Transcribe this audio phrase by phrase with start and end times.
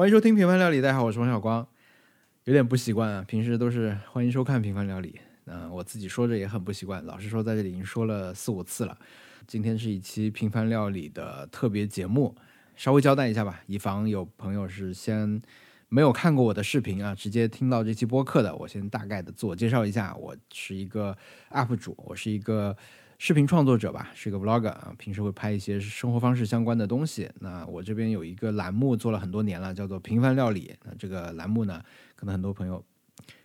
[0.00, 1.68] 欢迎收听《平凡料理》，大家好，我是王小光。
[2.44, 5.10] 有点不习惯啊，平时都是欢迎收看《平凡料理》，
[5.44, 7.04] 嗯、我自己说着也很不习惯。
[7.04, 8.96] 老实说，在这里已经说了四五次了。
[9.46, 12.34] 今天是一期《平凡料理》的特别节目，
[12.76, 15.42] 稍微交代一下吧，以防有朋友是先
[15.90, 18.56] 没有看过我的视频啊，直接听到这期播客的。
[18.56, 21.14] 我先大概的自我介绍一下，我是一个
[21.50, 22.74] UP 主，我是一个
[23.22, 27.28] 视频创作者吧，是一个 vlogger 啊，平时会拍一些生活方式相关的东西。
[27.40, 30.74] 那我这边有一个栏目做了很多年了，叫做“平凡料理”。
[30.84, 31.82] 那这个栏目呢，
[32.16, 32.82] 可能很多朋友，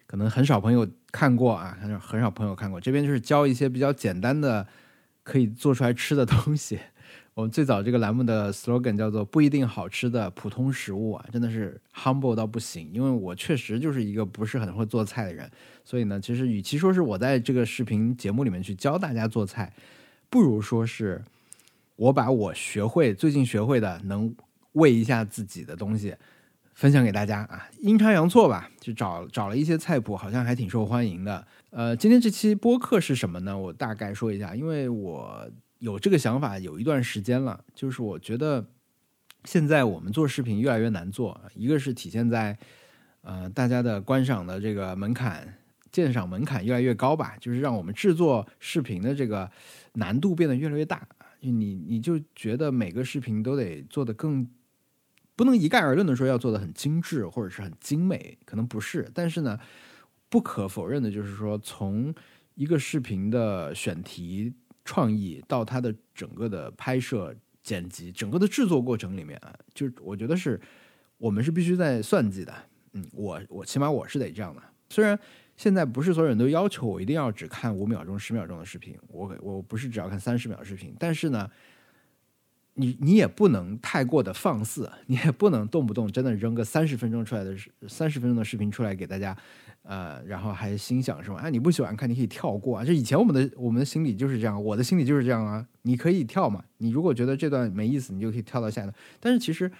[0.08, 2.80] 可能很少朋友看过啊，很少很少朋友看过。
[2.80, 4.66] 这边就是教一些比较简单的
[5.23, 6.80] 可以做出来吃的东西。
[7.35, 12.89] 我们最早这个栏目的 slogan 叫做“不一定好吃的普通食物”啊，真的是 humble 到不行。
[12.93, 15.52] 因为我确实就是一个不是很会做菜的人，
[15.84, 19.73] 所以呢，其实与其说是我在这个视频节目里面去教大家做菜，
[20.29, 21.21] 不如说是
[21.98, 24.34] 我把我学会最近学会的能
[24.71, 26.15] 喂一下自己的东西
[26.73, 31.45] 分享给大家啊，阴差阳错吧，就找找了一些菜谱，好像还挺受欢迎的。
[31.71, 33.57] 呃，今天这期播客是什么呢？
[33.57, 35.45] 我大概说一下，因为我
[35.79, 38.65] 有这个想法有一段时间了，就是我觉得
[39.43, 42.57] 现在我们做视频越来越难做，一个是体现在
[43.21, 45.57] 呃大家的观赏的这个门槛。
[45.91, 49.49] 鉴赏门槛越来越高吧，就是让我们制作视频的这个
[49.93, 51.07] 难度变得越来越大。
[51.40, 54.45] 你你就觉得每个视频都得做得更，
[55.37, 59.10] 不能一概而论的说要做的很精致或者是很精美，可能不是。
[59.13, 59.57] 但是呢，
[60.27, 62.13] 不可否认的就是说，从
[62.55, 64.53] 一个视频的选题
[64.86, 70.58] 创意到它的整个的拍摄、剪辑、整个的制作过程里面啊，就是我觉得是
[71.18, 72.53] 我们是必须在算计的。
[72.94, 75.19] 嗯，我我起码我是得这样的，虽然。
[75.58, 81.50] 现在不是所有人都要求我一定要只看五秒钟、十秒钟的视频，我我不是只要看三十秒视频，但是呢，
[82.74, 87.56] 你你也不能太过的放肆，你也不能动不动真的扔个三十分钟出来的
[87.88, 89.34] 三十分钟的视频出来给大家，
[89.86, 92.84] 呃，然后还心想说，哎，你不喜欢看，你可以跳过啊。
[92.84, 95.66] 就以前我们的我们的心理就是这样，我的心理就是这样啊。
[95.84, 98.94] 你可以跳嘛，你如果觉得这段没意思，你就可以跳到下一段。
[99.19, 99.72] 但是其实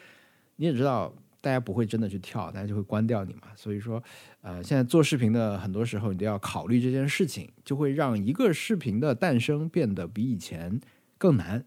[0.56, 1.14] 你也知道。
[1.42, 3.42] 大家不会真的去跳，大家就会关掉你嘛。
[3.56, 4.02] 所以说，
[4.42, 10.82] 呃，现在做视频的很多时候你都要考虑这件事情，就会让一个视频的诞生变得比以前
[11.20, 11.64] 更难、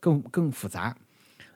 [0.00, 0.96] 更更复杂。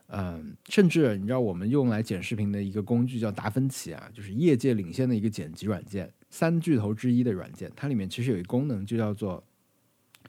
[0.09, 7.71] 嗯，甚至你知道，我们用来剪视频的一个工具叫达芬奇啊，就是业界领先的一个剪辑软件，三巨头之一的软件。
[7.77, 9.43] 它里面其实有一个功能，就叫做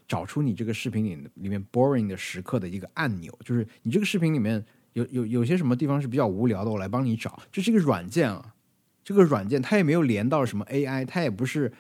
[0.08, 4.66] 找出你这个视频里里面 boring 的时刻的一个按钮，就是你这个视频里面。
[4.94, 7.40] 有有有些什么地方是比较无聊的，我来帮你找。
[7.52, 8.56] 这是一个软件啊，
[9.04, 11.72] 这个软件它也没有连到什么 AI，它也不是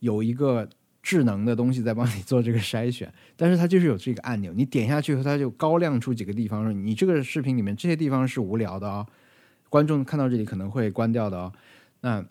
[0.00, 0.68] 有一个
[1.02, 9.06] 智能的东西在帮你做这个筛选，但是它就是有这个按钮，你点下去后，它就高亮出几个地方，说你这个视频里面这些地方是无聊的哦，
[9.68, 11.52] 观众看到这里可能会关掉的哦。
[12.00, 12.24] 那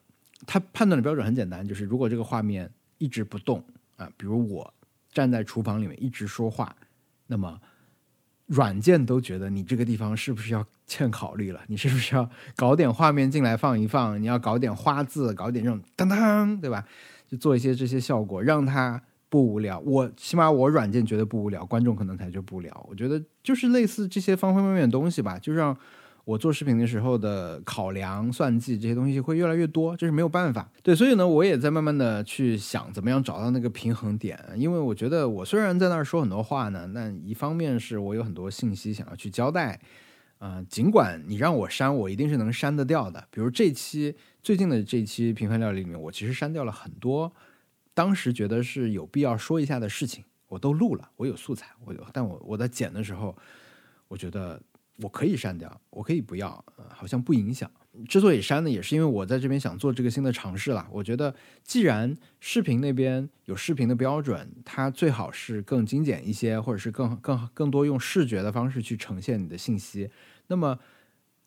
[0.46, 3.64] 它判断的标准很简单，就是如果这个画面一直不动
[3.98, 4.74] 啊，比如我
[5.12, 6.76] 站在厨房里面一直说话，
[7.28, 7.60] 那么。
[8.50, 11.62] 软件都觉得你这个地方是不是要欠考虑了？
[11.68, 14.22] 你是不是要搞点画面进来放一放？
[14.22, 16.86] 你要搞点花字，搞点这种当当，对吧？
[17.28, 19.80] 就做一些这些效果，让它不无聊。
[19.80, 22.86] 我起码我软件觉得不无聊，观众可能才觉不无聊。
[22.90, 25.78] 我觉得就是类似这些方方面面的东西吧，就让。
[26.30, 30.72] 我做视频的时候的考量、算计这些东西会越来越多，这是没有办法。
[30.84, 34.40] 对，所以呢，我也在慢慢的去想怎么样找到那个平衡点。
[34.56, 39.80] 因为我觉得我虽然在那儿说很多话呢，但一方面是我有很多信息想要去交代，
[40.38, 43.28] 啊，尽管你让我删，我一定是能删得掉的。
[43.32, 47.34] 比如这期最近的这期平凡料理里面，我其实删掉了很多
[47.96, 53.36] 当时觉得是有必要说一下的事情，我都录了，我有素材，我有，但我我在剪的时候，
[54.08, 54.62] 我觉得。
[55.02, 57.70] 我可以删掉，我可以不要，好像不影响。
[58.08, 60.88] 之所以删呢，也是因为我在这边想做这个新的尝试了。
[60.92, 61.34] 我觉得，
[61.64, 70.10] 既然视频那边有视频的标准，它最好是更精简一些，或者是更更更多用视觉的方式去呈现你的信息。
[70.48, 70.78] 那么，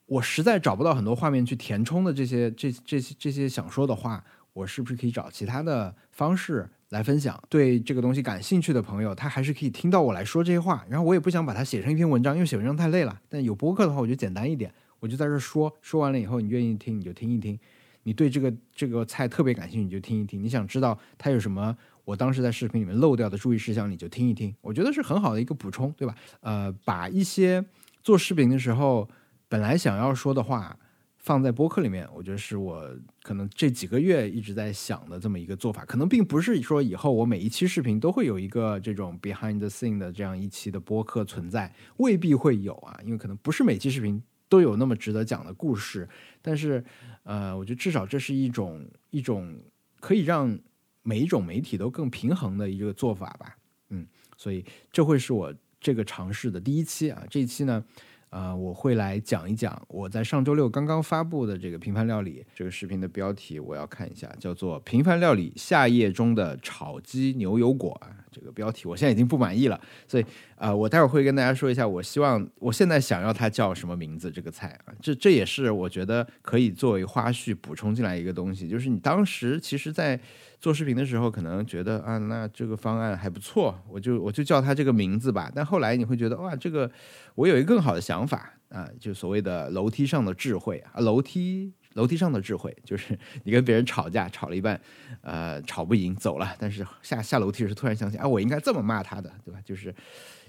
[0.06, 4.22] 我实在找不到很多画面去填充的这些这这些这些想说的话，
[4.52, 6.68] 我是不是可以找其他的方式？
[6.92, 10.84] 来分享，对这个东西感兴趣的朋友，他还是可以听到我来说这些话。
[10.90, 13.18] 然后我也不想把它写成一篇文章，因为写文章太累了。
[13.30, 15.74] 但有播客的话，我就简单一点， 我就在这说。
[15.80, 17.58] 说完了以后，你愿意听你就听一听，
[18.02, 20.42] 你对这个这个菜特别感兴趣你就听一听。
[20.42, 21.74] 你想知道它有什么，
[22.04, 24.54] 我当时在视频里面漏掉的注意事项，你就听一听。
[24.60, 26.14] 我觉得是很好的一个补充，对吧？
[26.40, 27.64] 呃，把一些
[28.02, 29.08] 做视频的时候
[29.48, 30.76] 本来想要说的话。
[31.22, 32.84] 放在播客里面，我觉得是我
[33.22, 35.84] 可能这几个月一直在想的这么一个做法。
[35.84, 42.98] 可能并不是说以后我每一期视频都会有一个这种 behind the scene 的这样一期的播客存在，未必会有啊。
[43.04, 46.08] 因为可能不是每期视频都有那么值得讲的故事，
[46.42, 46.84] 但是
[47.22, 49.56] 呃，我觉得至少这是一种一种
[50.00, 50.58] 可以让
[51.04, 53.56] 每一种媒体都更平衡的一个做法吧。
[53.90, 54.04] 嗯，
[54.36, 57.84] 所以这会是我这个尝试的第一期啊，这一期呢。
[58.32, 68.16] 啊，我会来讲一讲我在上周六刚刚发布的这个平凡料理这个视频的标题，我要看一下，叫做《平凡料理夏夜中的炒鸡牛油果》啊。
[68.32, 70.24] 这个标题我现在已经不满意了，所以
[70.56, 74.30] 啊，我待会儿会跟大家说一下，我希望我现在想要它叫什么名字。
[74.30, 80.18] 这个菜啊，这这也是我觉得可以作为花絮补充进来一个东西，就是你当时其实，在
[80.62, 85.50] 做视频的时候，可能觉得啊，那这个方案还不错，我就我就叫它这个名字吧。
[85.52, 86.88] 但后来你会觉得哇，这个
[87.34, 91.72] 我有一个更好的想法啊，就所谓的楼梯上的智慧啊，楼梯。
[91.94, 94.80] 楼梯上的智慧，就是你跟别人吵架，吵了一半，
[95.20, 96.56] 呃，吵不赢，走了。
[96.58, 99.60] 但是下下楼梯时突然想起，啊，我应该这么骂他的，对吧？
[99.62, 99.94] 就是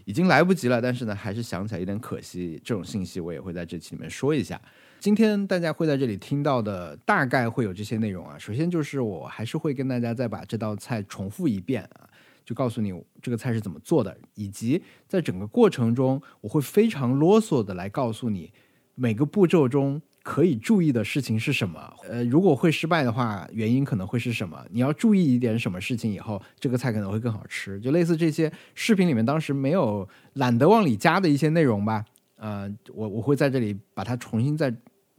[0.06, 2.62] 已经来不及了，但是呢，还是想起来有点可惜。
[2.64, 4.62] 这种信息我也会在这期里面说一下。
[5.04, 8.38] 今天大家会在这里听到的，大概会有这些内容啊。
[8.38, 12.08] 首先就是我还是会跟大家再把这道菜重复一遍啊，
[12.46, 18.54] 就告诉你这个菜是怎么做的，以及在整个过程中，我会非常啰嗦的来告诉你
[18.96, 20.02] 每个步骤中。
[20.24, 21.94] 可以注意的事情是什么？
[22.08, 24.66] 呃，如果会失败的话，原因可能会是什么？
[24.72, 27.78] 你要注意一点什么事情，以后这个菜可能会更好吃。
[27.82, 32.06] 就类似这些视频里面当时没有懒得往里加的一些内容吧。
[32.38, 34.74] 呃，我我会在这里把它重新再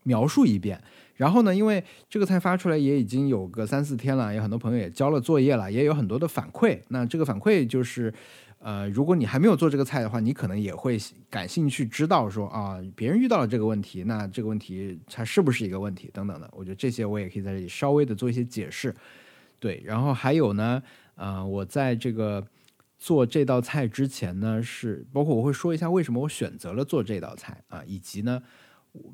[0.05, 0.81] 描述一遍。
[1.17, 6.81] 然后呢，因为这个菜发出来也已经有个三四天了，有很多朋友也交了作业了，也有很多的反馈。
[6.89, 8.15] 那这个反馈就是。
[8.61, 10.99] 呃，如果你还没有做这个菜的话，你可能也会
[11.29, 16.49] 感兴趣，知道说啊，别人遇到了这个问题，那这个问题它是不是一个问题等等的。
[16.51, 18.95] 我觉得这些我也可以在这里稍微的做一些解释。
[19.61, 20.83] 对，然后还有呢，
[21.17, 22.43] 呃，我在这个
[22.99, 28.43] 做这道菜之前呢，是包括我会说一下为什么我选择了做这道菜啊，以及呢，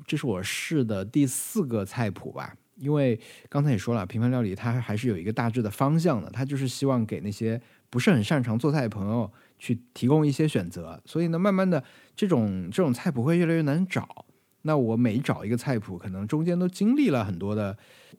[0.05, 2.55] 这是我试的第四个菜谱吧。
[2.77, 7.61] 因为刚才也说了，平凡料理它还是有一个大致的方向的，它就是希望给那些。
[7.91, 9.29] 不是很擅长做菜的朋友
[9.59, 11.83] 去提供一些选择，所以呢，慢慢的
[12.15, 14.25] 这种这种菜谱会越来越难找。
[14.61, 17.77] 那我每找一个菜谱，可能中间都经历了很多的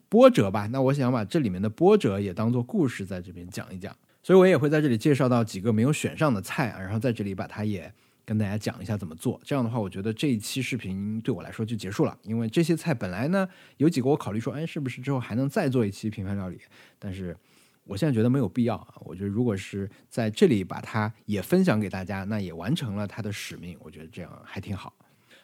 [0.09, 0.67] 波折吧。
[0.67, 7.91] 那我想把这里面的波折也当做故事在这边讲一讲，所以我也会在这里介绍到几个没有选上的菜啊，然后在这里把它也
[8.25, 9.39] 跟大家讲一下怎么做。
[9.43, 13.47] 这样的话，我觉得这一期视频对我来说就结束了，因为这些菜本来呢
[13.77, 16.59] 有几个我考虑说，哎，是不是之后还能再做一期平凡料理？
[16.97, 17.35] 但是。
[17.85, 18.93] 我现在觉得没有必要啊！
[19.01, 23.77] 我觉得如果是在这里把它也分享给大家，那也完成了它的使命。
[23.81, 24.93] 我觉得这样还挺好。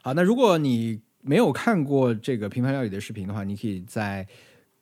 [0.02, 4.26] 好，那如果你没有看过这个平凡料理的视频的话，你可以在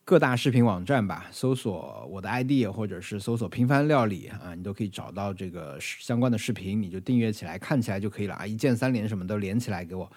[0.08, 8.48] 各大视频网站吧搜索我的 ID，或者是搜索平凡料理啊，你都可以找到这个相关的视频，你就订阅起来看起来就可以了啊！
[8.48, 10.10] 一键三连什么都连起来给我，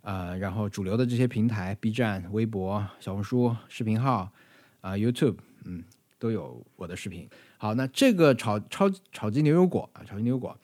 [0.00, 4.32] 呃，然后主流的这些平台，B 站、微博、小红书视频号
[4.80, 5.36] 啊，YouTube，
[5.66, 5.84] 嗯。
[6.18, 7.28] 都有我的视频。
[7.58, 10.58] 好，那这个炒炒炒鸡牛油果啊，炒鸡牛油果，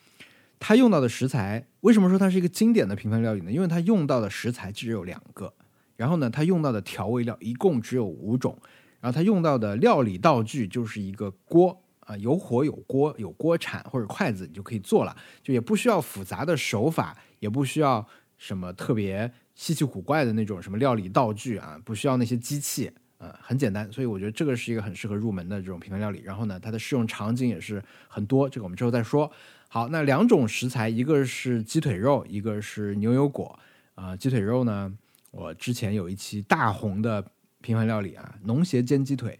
[0.59, 3.51] 它用到的食材，为什么说它是一个经典的平凡料理呢？
[3.51, 5.53] 因为它用到的食材只有两个，
[6.01, 8.57] 然后呢，它用到的调味料一共只有五种，
[8.99, 18.03] 然后它用到的料理道具就是一个锅啊，有火有锅有锅铲或者筷子，你就可以做了，就也不需要复杂的手法，也不需要
[18.39, 22.91] 什么特别稀奇古怪的那种什么料理道具啊，不需要那些机器。
[23.19, 26.23] 呃，很简单，所以我觉得这个是一个很适合入门的这种平凡料理。
[26.23, 29.31] 然后呢，它的适用场景也是很多，这个我们之后再说。
[29.67, 33.59] 好，那两种食材，一个是鸡腿肉，一个是牛油果。
[33.93, 34.91] 啊，鸡腿肉呢，
[35.31, 37.25] 我之前有一期大红的
[37.61, 39.39] 平凡料理啊，农协煎鸡腿，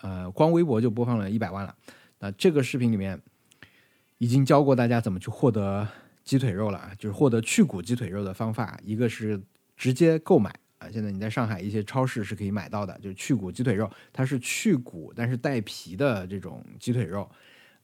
[0.00, 1.76] 呃，光微博就播放了一百万了。
[2.20, 3.20] 那这个视频里面
[4.18, 5.86] 已经教过大家怎么去获得
[6.22, 9.42] 鸡腿肉了，就是获得去骨鸡腿肉的方法，一个是
[9.76, 10.88] 直接购买啊。
[10.90, 17.28] 现在你在上海一些超市是可以买到的，就是去骨鸡腿肉，它是去骨但是带皮的这种鸡腿肉。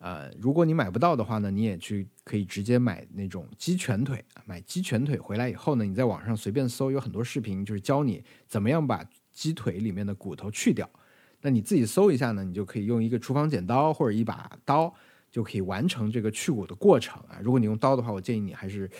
[0.00, 10.88] 呃，如果你买不到的话呢，你也去可以直接买那种鸡全腿，买鸡全腿回来以后呢，你在网上随便搜，有很多视频就是教你怎么样把鸡腿里面的骨头去掉。
[11.42, 14.92] 那你自己搜一下呢，你就可以用一个厨房剪刀或者一把刀
[15.30, 17.38] 就可以完成这个去骨的过程啊。
[17.42, 18.90] 如果你用刀的话，我建议你还是。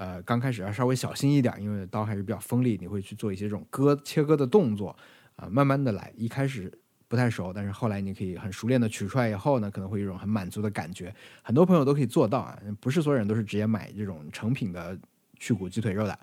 [0.00, 4.96] 呃，刚开始要稍微小心一点，因为刀还是比较锋利，你会去做一些这种割切割的动作
[5.34, 6.72] 啊，慢慢的来，一开始
[7.08, 11.12] 不太熟，但是后来你可以很熟练的取出来以后呢，可能会有一种很满足的感觉。
[11.42, 14.96] 很多朋友都可以做到啊，不是所有人都是直接买这种成品的
[15.38, 16.18] 去骨鸡腿肉的。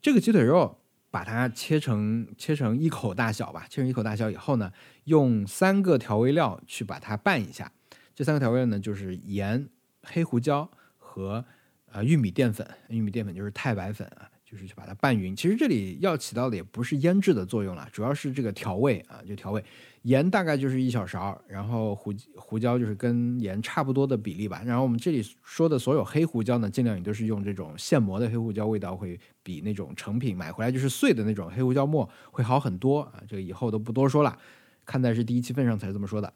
[0.00, 0.78] 这个鸡腿肉
[1.10, 4.70] 把它切成切成一口大小吧，切成一口大小以后呢，
[5.04, 7.72] 用三个调味料去把它拌一下。
[8.14, 9.68] 这三个调味料呢，就是盐、
[10.02, 11.44] 黑胡椒和。
[11.92, 15.34] 呃，玉米淀粉，玉米淀粉就是太白粉啊，就是去把它拌匀。
[15.34, 19.62] 其实这里要起到的也不是腌制的作用了，主要是这个调味啊，就调味。
[20.02, 24.62] 盐大概就是一小勺，然后胡胡椒就是跟盐差不多的比例吧。
[24.64, 33.20] 然后我们这里说的所有黑胡椒呢，尽量也都是用这种现磨的黑胡椒，味道会比那种成品买回来就是碎的那种黑胡椒末会好很多啊。
[33.26, 34.38] 这个以后都不多说了，
[34.84, 36.32] 看在是第一期份上才这么说的，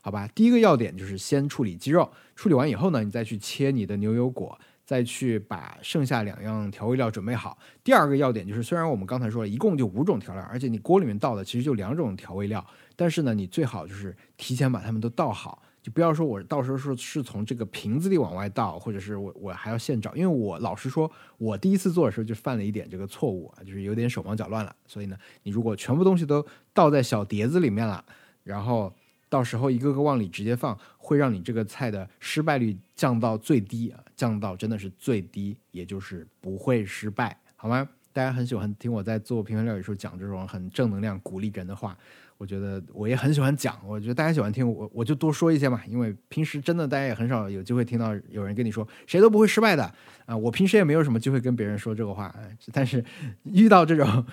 [0.00, 0.26] 好吧？
[0.34, 4.58] 第一个要点就是先处理鸡肉，处理完以后呢，你再去切你的牛油果。
[4.84, 7.56] 再去把剩下两样调味料准备好。
[7.82, 12.64] 第二个要点就是，虽然我们刚才说了一共就五种调料，而且你锅里面倒的其实就两种调味料，
[12.94, 20.14] 但是呢，你最好就是提前把它们都倒好，就不要说我到时候是是从这个瓶子里往外倒，或者是我我还要现找。
[20.14, 24.76] 因为我老实说，我第一次做的时候就犯了一点这个错误啊，就是有点手忙脚乱了。
[24.86, 28.04] 所以呢，你如果全部东西都倒在小碟子里面了，
[28.42, 28.92] 然后。
[29.34, 37.88] 到时候一个个往里直接放，会让你这个菜的失败率降到最低啊，降到真的是最低，也就是不会失败，好吗？
[38.12, 41.98] 大家很喜欢听我在做平凡料理时候讲这种很正能量、鼓励人的话，
[42.38, 49.92] 我觉得我也很喜欢讲，我觉得大家喜欢听我，我就多说一些嘛，因为平时真的大家也很少有机会听到有人跟你说谁都不会失败的
[50.26, 52.32] 啊，我平时也没有什么机会跟别人说这个话，
[52.72, 53.04] 但是
[53.42, 54.24] 遇到这种。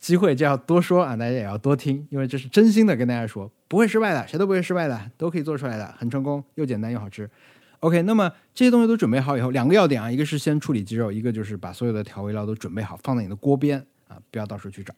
[0.00, 7.28] 机会就要多说啊，大家也要多听，因为这是真心的跟大家说，不会失败的，谁都不会失败的，都可以做出来的，很成功，又简单又好吃。
[7.80, 13.78] OK，那么这些东西都准备好以后，两个要点啊，一个是先处理鸡肉，一个就是把所有的调味料都准备好，放在你的锅边
[14.08, 14.94] 啊，不要到处去找。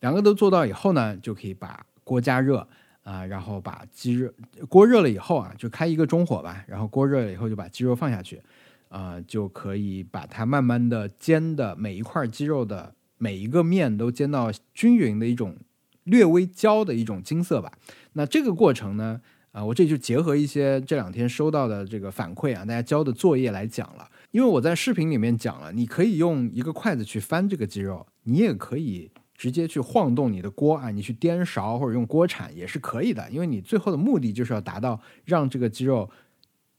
[0.00, 2.66] 两个都做到以后呢，就可以把锅加热
[3.04, 4.30] 啊，然后把鸡肉
[4.68, 8.40] 锅热了以后啊，就开一个中火吧，然后锅热了以后就把鸡肉放下去
[8.88, 12.94] 啊，就可以把它慢慢的煎的每一块鸡肉的。
[13.22, 15.56] 每一个面都煎到均匀的一种
[16.02, 17.72] 略微焦的一种金色吧。
[18.14, 19.20] 那这个过程呢，
[19.52, 24.10] 啊，我这就结合一些这两天收到的这个反馈啊，大家交的作业来讲了。
[24.32, 33.30] 因为我在视频里面讲了，你可以用一个筷子去翻这个鸡肉，你也可以直接去晃动你的锅啊，你去颠勺或者用锅铲也是可以的。
[33.30, 36.10] 因为你最后的目的就是要达到让这个鸡肉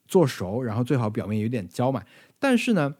[0.10, 2.04] 做熟，然后最好表面有点焦嘛。
[2.38, 2.96] 但是呢。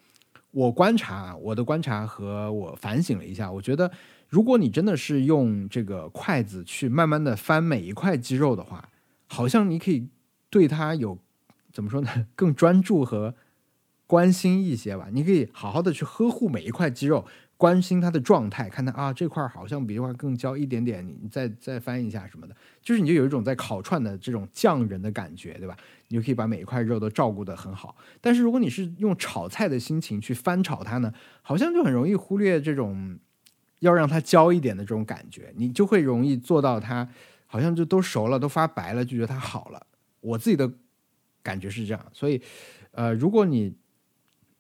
[0.54, 3.92] 我观察，我的观察和我反省了一下，我觉得，
[4.30, 8.90] 如果你真的是用这个筷子去慢慢的翻每一块肌肉的话，
[9.26, 10.08] 好像你可以
[10.52, 11.18] 对它有
[11.72, 13.34] 怎么说呢，更专注和
[14.06, 15.08] 关心一些吧。
[15.12, 17.26] 你可以好好的去呵护每一块肌肉。
[17.63, 25.77] 关心它的状态，看它啊这块好像比这块更焦一点点，你再再翻一下什么的，就是你就有一种在烤串的这种匠人的感觉，对吧？
[26.10, 27.96] 你就可以把每一块肉都照顾得很好。
[28.20, 33.17] 但是如果你是用炒菜的心情去翻炒它呢，好像就很容易忽略这种
[33.79, 37.08] 要让它焦一点的这种感觉，你就会容易做到它
[37.46, 39.88] 好像就都熟了，都发白了，就觉得它好了。
[40.20, 40.70] 我自己的
[41.41, 42.41] 感觉是这样，所以
[42.91, 43.74] 呃，如果你。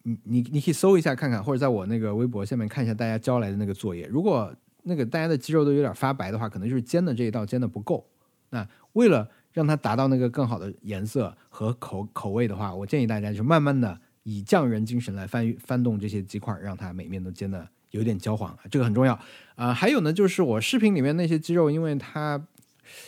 [0.03, 4.05] 你你你可以搜一下看看，或者在我那个微博下面看一下大家交来的那个作业。
[4.07, 8.05] 如果那个大家的鸡肉都有点发白的话，可能就是煎的这一道煎的不够。
[8.49, 19.17] 那为了让它达到那个更好的颜色和口口味的话，我建议大家就慢慢的以匠人精神来翻翻动这些鸡块，让它每面都煎的有点焦黄，这个很重要
[19.55, 19.73] 啊。
[19.73, 22.45] 还有呢，就是我视频里面那些鸡肉，因为它。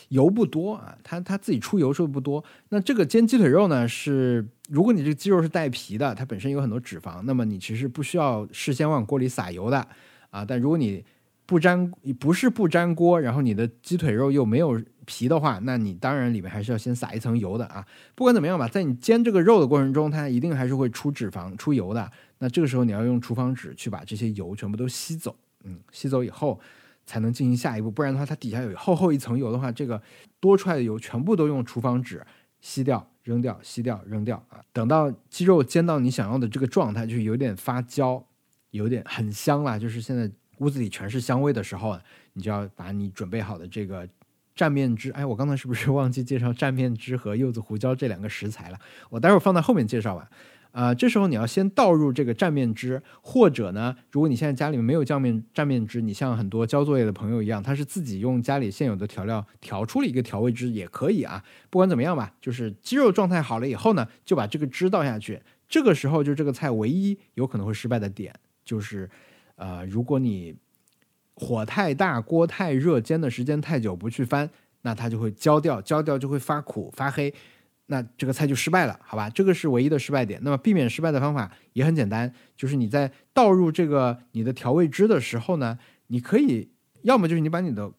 [0.10, 2.44] 油不多啊，它它自己出油数不多。
[2.70, 9.88] 那这个煎鸡腿肉呢，是如果你这个鸡肉是带皮的，它本身有很多脂肪，那么你其实不需要事先往锅里撒油的
[10.30, 10.44] 啊。
[10.46, 11.04] 但如果你
[11.46, 17.86] 不粘，不是不粘锅，然后你的鸡腿肉又没有皮的话，那你当然里面还是要先撒一层油的啊。
[18.16, 22.12] 不管怎么样吧，在你煎这个肉的过程中，它一定还是会出脂肪、出油的。
[22.40, 26.60] 那这个时候你要用厨房纸去把这些油全部都吸走，嗯，吸走以后。
[27.06, 30.02] 才能进行下一步，不然的话，它底下有厚厚一层油的话，这个
[30.40, 32.26] 多出来的油全部都用厨房纸
[32.62, 34.60] 吸掉、扔掉、吸掉、扔掉啊。
[34.74, 38.26] 等到鸡肉煎到你想要的这个状态，就是有点发焦，
[38.72, 41.98] 有点很香了，就是现在屋子里全是香味的时候，
[42.34, 44.08] 你就要把你准备好的这个
[44.56, 45.12] 蘸面汁。
[45.12, 48.80] 哎，我刚才是不是忘记介绍蘸面汁和柚子胡椒这两个食材了？
[49.10, 50.30] 我待会儿放在后面介绍吧。
[50.76, 61.42] 啊，这时候你要先倒入这个蘸面汁，或者呢，如果你现在家里面没有酱面蘸面汁，你像很多交作业的朋友一样，他是自己用家里现有的调料调出了一个调味汁也可以啊。
[61.70, 65.42] 不管怎么样吧，就是鸡肉状态好了以后呢，就把这个汁倒下去。
[65.70, 69.10] 这个时候就这个菜唯一有可能会失败的点就是，
[69.56, 70.54] 呃，如果你
[71.36, 74.50] 火太大、锅太热、煎的时间太久不去翻，
[74.82, 77.34] 那它就会焦掉，焦掉就会发苦发黑。
[77.88, 79.30] 那这个菜就失败了，好吧？
[79.30, 80.40] 这个是唯一的失败点。
[80.44, 85.78] 那么避免失败的方法也很简单，就是你在倒入这个你的调味汁的时候呢，
[86.08, 86.70] 你可以
[87.04, 87.92] 要么就是你把你的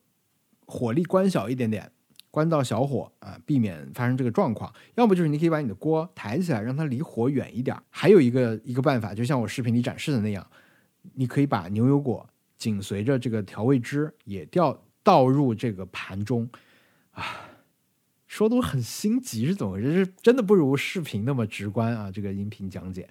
[0.66, 1.90] 火力关小一点点，
[2.30, 7.76] 关到小火啊，避免发生这个状况；要么就是你可以把你的锅抬起来，让它离火远一点。
[7.88, 10.44] 还有一个一个办法，就像我视频里展示的那样，
[11.14, 16.48] 你可以把牛油果紧随着这个调味汁也掉倒入这个盘中
[17.12, 17.22] 啊，
[18.36, 20.04] 说的我很心急是怎么回事？
[20.04, 22.10] 是真的不如视频那么直观啊！
[22.12, 23.08] 这个音频讲解。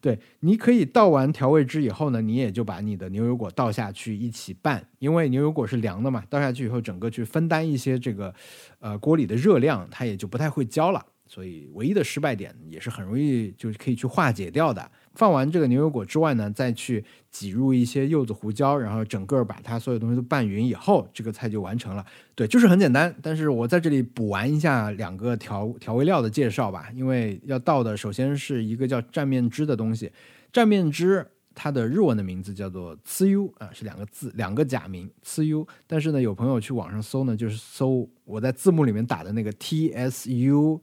[0.00, 8.34] 对，你可以倒完调味汁以后呢，你也就把你的牛油果倒下去一起拌，因为牛油果是凉的嘛，倒下去以后整个去分担一些这个，
[8.80, 11.06] 呃，锅里的热量，它也就不太会焦了。
[11.28, 14.90] 所以唯一的失败点也是很容易就是可以去化解掉的。
[15.14, 22.04] 放完这个牛油果之外呢，再去挤入一些柚子胡椒，然后整个把它所有东西都拌匀以后，这个菜就完成了。
[22.34, 23.14] 对，就是很简单。
[23.22, 30.10] 但是我在这里补完一下两个调调味料的介绍吧，因为要倒的首先是一个叫蘸面汁的东西。
[30.52, 35.64] 蘸面汁它的日文的名字叫做“呲 u” 啊，是两个字，两个假名“呲 u”。
[35.86, 40.82] 但是呢，有朋友去网上搜呢，就是搜我在字幕里面打的那个 “t s u”。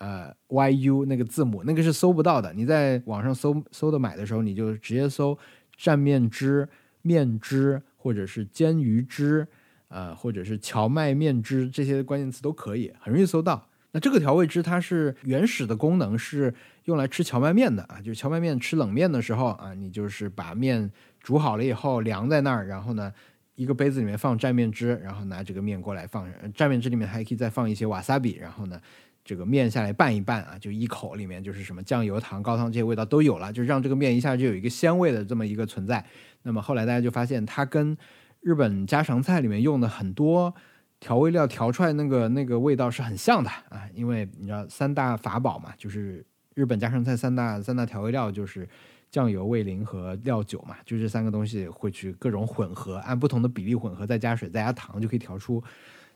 [0.00, 2.50] 呃，y u 那个字母，那个是搜不到的。
[2.54, 5.38] 你在网上搜搜的买的时候，你就直接搜
[5.78, 6.66] 蘸面汁、
[7.02, 9.46] 面汁，或者是煎鱼汁，
[9.88, 13.68] 呃，或者是荞麦面汁，这些关键词都可以，很容易搜到。
[13.92, 16.54] 那这个调味汁它是原始的功能是
[16.86, 20.90] 用来吃荞麦面的啊，就是荞麦面吃冷面的时候啊，你就是把面
[21.20, 23.12] 煮好了以后凉在那儿，然后呢，
[23.54, 28.80] 一个杯子里面放蘸面汁，然后拿这个面过来放，蘸面汁里面还可以再放一些瓦萨比，然后呢。
[29.24, 36.04] 这个面下来拌一拌啊，就一口里面就是什么酱油、糖、高汤这些味道都有了，就让这个面一下就有一个鲜味的这么一个存在。
[36.42, 37.96] 那么后来大家就发现，它跟
[38.40, 40.54] 日本家常菜里面用的很多
[40.98, 46.24] 调味料调出来那个那个味道是很像的啊，因为你知道三大法宝嘛，就是
[46.54, 48.68] 日本家常菜三大三大调味料就是
[49.10, 55.62] 酱油、味淋和料酒嘛，就这三个东西会去各种混合，按不同的比例混合，再加水、再加糖，就可以调出。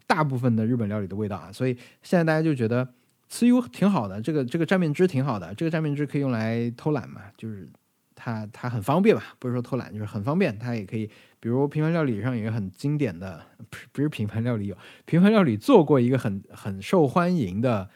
[0.06, 2.87] 大部分的日本料理的味道啊，所以现在大家就觉得
[3.28, 7.68] 吃油挺好的，这个这个蘸面汁挺好的，这个蘸面汁可以用来偷懒嘛，就是
[8.14, 11.06] 它它很方便嘛，不是说偷懒，就是很方便，它也可以，
[11.40, 17.88] 比如平凡料理上有个很经典的，不是不是平凡料理有平凡料理做过一个很很受欢迎的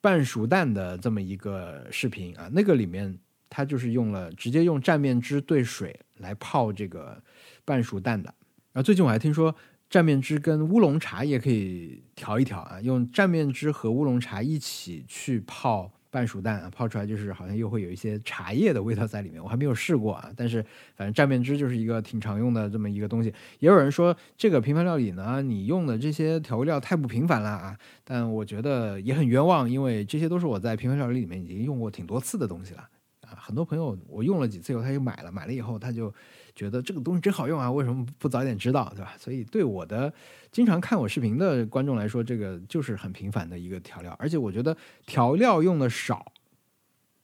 [0.00, 3.18] 半熟蛋的这么一个视频啊，那个里面
[3.50, 7.22] 它就是用了直接用蘸面汁兑水来泡这个
[7.64, 8.34] 半熟蛋的，
[8.72, 9.54] 然后最近我还听说。
[9.92, 19.44] 蘸面汁跟乌龙茶也可以调一调啊，用蘸面汁和乌龙茶一起去泡半熟蛋啊，泡出来就是好像又会有一些茶叶的味道在里面。
[19.44, 20.64] 我还没有试过啊，但是
[20.96, 23.28] 反正蘸面汁就是一个挺常用的这么一个东西。
[23.58, 32.88] 也有人说这个平凡料理呢，你用的这些调味料太不平凡了啊，但我觉得也很冤枉，因为这些都是我在平凡料理里面已经用过挺多次的东西了
[33.28, 33.36] 啊。
[33.36, 36.10] 很多朋友我用了几次以后，他就买了，买了以后他就。
[36.54, 37.70] 觉得这个东西真好用啊！
[37.70, 39.14] 为什么不早点知道，对吧？
[39.18, 40.12] 所以对我的
[40.50, 44.14] 经常看我视频的观众来说，这个就是很平凡的一个调料。
[44.18, 46.32] 而且我觉得调料用的少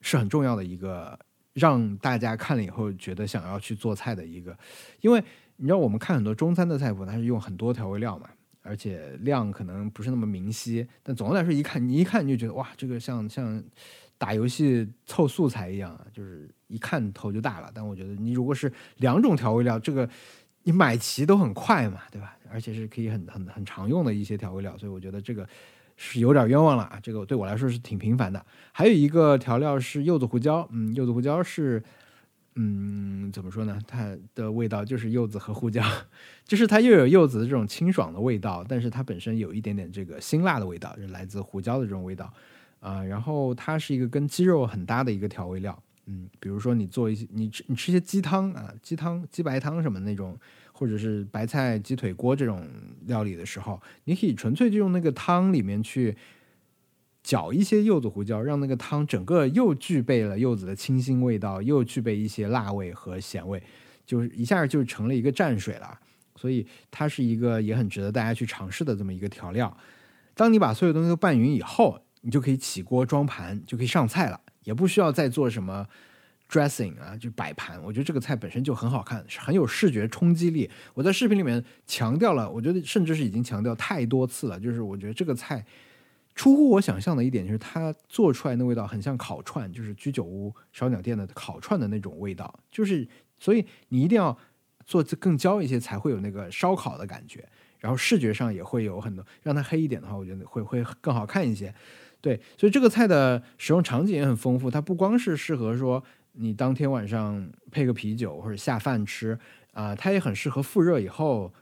[0.01, 1.19] 是很重要的一个，
[1.53, 4.57] 让大家看了以后觉得想要去做菜的一个。
[5.01, 5.23] 因为
[5.57, 8.29] 你知道，我们看很多中餐的菜谱，它是用很多调味料嘛，
[8.63, 10.87] 而且量可能不是那么明晰。
[11.03, 13.63] 但总的来说，一看你一看你就觉得哇，这个像像。
[14.19, 17.71] 打游戏凑素材一样啊，就是一看头就大了。
[17.73, 20.07] 但我觉得你如果是两种调味料，这个
[20.65, 22.37] 你买齐都很快嘛，对吧？
[22.51, 25.49] 而且是可以很很很常用的一些调味料，所以我觉得这个
[25.97, 26.99] 是有点冤枉了啊。
[27.03, 28.45] 这个对我来说是挺频繁的。
[28.73, 31.83] 还有一个调料是柚子胡椒，嗯，柚子胡椒是，
[32.57, 33.79] 嗯，怎么说呢？
[33.87, 35.83] 它的味道就是柚子和胡椒，
[36.45, 42.33] 就是它又有柚子的这种清爽的味道，但是它本身有一点点这个辛辣的味道，是来自胡椒的这种味道。
[42.81, 50.39] 啊，然后它是一个跟鸡肉很搭的一个调味料，嗯，比如说你做一些，你吃你吃些鸡汤啊，鸡汤、鸡白汤什么那种，
[50.73, 52.69] 或者是白菜鸡腿锅这种
[53.07, 56.17] 料理的时候，你可以纯粹就用那个汤里面去
[57.25, 63.61] 搅一些柚子胡椒，让那个汤整个又具备了柚子的清新味道，又具备一些辣味和咸味，
[64.07, 65.99] 就是一下就成了一个蘸水了。
[66.37, 69.77] 所以它是一个也很值得大家去尝试的这么一个调料。
[70.35, 72.01] 当你把所有东西都拌匀以后。
[72.23, 75.87] 你就可以起锅装盘，就可以上菜了，也不需要再做什么
[76.51, 77.81] dressing 啊，就摆盘。
[77.83, 80.69] 我觉得这个菜本身就很好看，是很有视觉冲击力。
[80.95, 84.59] 我在视频里面强调了，我觉得甚至是已经强调太多次了。
[84.59, 85.65] 就是我觉得这个菜
[86.35, 92.59] 出乎我想象的一点，就是它做出来的味道很像烤串，就是居酒屋烧鸟店的烤串的那种味道。
[92.71, 93.07] 就是
[93.39, 94.37] 所以你一定要
[94.87, 97.47] 做更焦一些，才会有那个烧烤的感觉。
[97.79, 101.73] 然后视觉上也会有很多，让它黑一点的话，我觉得会会更好看一些。
[102.21, 104.71] 对，所以这个菜的使用场景也很丰富。
[104.71, 106.03] 它不光是适合说
[106.33, 109.39] 你当天晚上配个啤酒或者下饭吃
[109.73, 111.53] 啊，它也很适合复热以后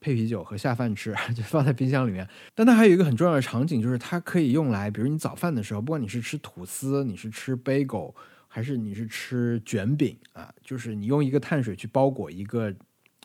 [0.00, 2.28] 配啤酒和下饭吃， 就放在冰箱里面。
[2.54, 8.14] 但它还有一个很重要的场景，就是它可以用来，比如你早饭的时候，不管你是吃吐司，你是吃 bagel，
[8.46, 10.52] 还是你是吃卷饼啊？
[10.62, 12.70] 就是你用一个碳水去包裹一个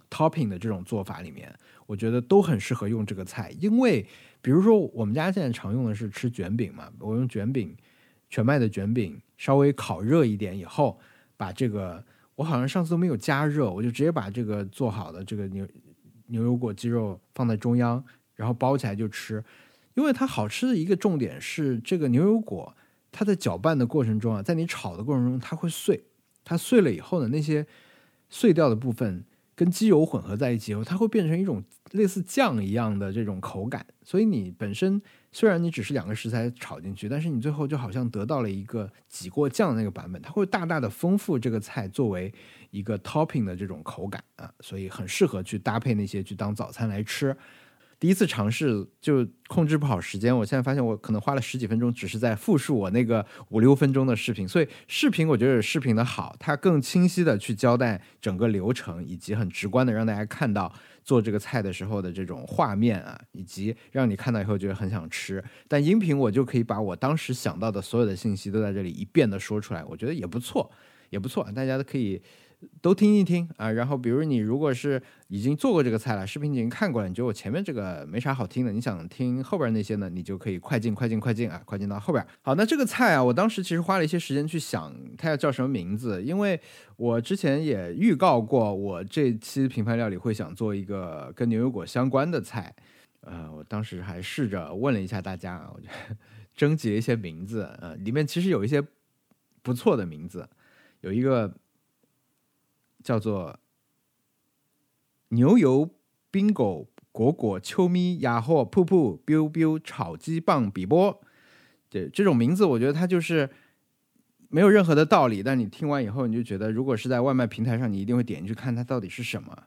[0.09, 1.53] topping 的这种做法里面，
[1.85, 3.53] 我觉得都很适合用这个菜。
[3.59, 4.07] 因为
[4.41, 7.75] 比如说我们家现在常用的是吃卷饼嘛，我用卷饼，
[8.29, 10.99] 全麦的卷饼稍微烤热一点以后，
[11.35, 12.03] 把这个
[12.35, 15.67] 我好像上次都没有加热，我就直接把这个做好的这个牛
[16.27, 18.03] 牛油果鸡肉放在中央，
[18.35, 19.43] 然后包起来就吃。
[19.95, 22.73] 因为它好吃的一个重点是这个牛油果，
[23.11, 26.05] 它在搅拌的过程中啊，在你炒的过程中它会碎，
[26.45, 27.67] 它碎了以后呢，那些
[28.29, 29.25] 碎掉的部分
[29.55, 33.85] 跟鸡油混合在一起以后，它会变成一种类似酱一样的这种口感。
[34.03, 42.33] 所以你本身虽然你只是两个食材炒进去，但是你最后就好像得到了一个挤过酱的那个版本，它会大大的丰富这个菜作为
[42.71, 47.35] 一个 topping 的这种口感啊，所以很适合去搭配那些去当早餐来吃。
[47.99, 54.47] 第一次尝试就控制不好时间，我现在发现我可能花了十几分钟，只是在复述我那个五六分钟的视频。
[54.47, 60.73] 所以视频我觉得视频的好，它更清晰的去交代整个流程，以及很直观的让大家看到
[61.03, 65.43] 做这个菜的时候的这种画面啊，以及让你看到以后觉得很想吃。
[65.67, 70.69] 但音频我就可以把我当时想到的所有的信息都在这里一遍的说出来，我觉得也不错，
[71.09, 72.21] 也不错，大家都可以。
[72.81, 82.25] 都听一听啊，然后比如你如果是已经做过这个菜了，视频已经看过了，你觉得我前面这个没啥好听的，你想听后边那些呢，你就可以快进快进快进啊，快进到后边。
[82.41, 86.59] 好，那这个菜啊，我当时其实花了一些时间去想它要叫什么名字，因为
[86.97, 92.75] 我之前也预告过，我这期品牌料理会想做一个跟牛油果相关的菜，
[93.21, 95.87] 呃，我当时还试着问了一下大家啊，我就
[96.55, 98.83] 征集了一些名字，呃，里面其实有一些
[99.61, 100.49] 不错的名字，
[100.99, 101.55] 有一个。
[103.09, 103.59] 叫做
[105.29, 105.89] 牛油
[106.29, 111.19] 冰果果果秋咪雅货瀑布 biu biu 炒鸡棒比波，
[111.89, 113.49] 这这种名字我觉得它就是
[114.49, 119.57] 没有任何的道理，但你听完以后你就觉得，如果是在外卖平台上，你一定会点进去看它到底是什么。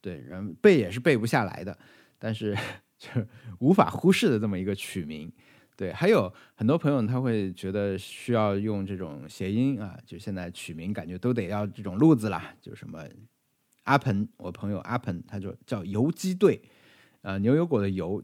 [0.00, 1.78] 对，然后背也是背不下来的，
[2.18, 2.58] 但是
[2.98, 3.08] 就
[3.60, 5.30] 无法忽视的这么一个取名。
[5.80, 13.02] 对，还有很多朋友他会觉得需要用这种谐音啊，就现在取名感觉都得要这种路子啦，就什么
[13.84, 16.60] 阿鹏，我朋友阿鹏，他就叫游击队，
[17.22, 18.22] 啊，牛油果的油，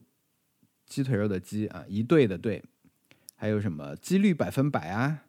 [0.84, 2.62] 鸡腿肉的鸡啊，一队的队，
[3.36, 5.22] 还有什么几率百分百啊，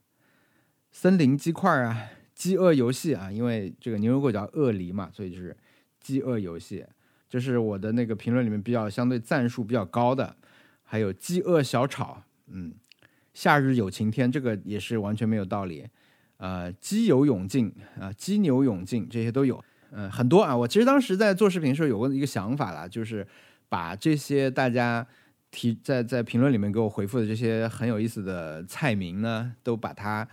[0.91, 5.55] 森林鸡块啊，饥饿游戏啊，因为这个牛油果叫鳄梨嘛，所以就是
[6.01, 6.85] 饥饿游戏，
[7.29, 10.35] 这是我的那个评论里面比较相对赞数比较高的。
[10.89, 12.73] 还有饥饿小炒，嗯，
[13.33, 15.85] 夏日有晴天，这个也是完全没有道理，
[16.37, 20.55] 呃，鸡油涌进啊，鸡牛勇进，这些都有，嗯，很多啊。
[20.55, 23.27] 我其实当时在做视频的时候有过一个想法啦，就是
[23.67, 25.05] 把这些大家
[25.51, 30.27] 提在在评论里面给我回复的这些很有意思的菜名呢，都把它。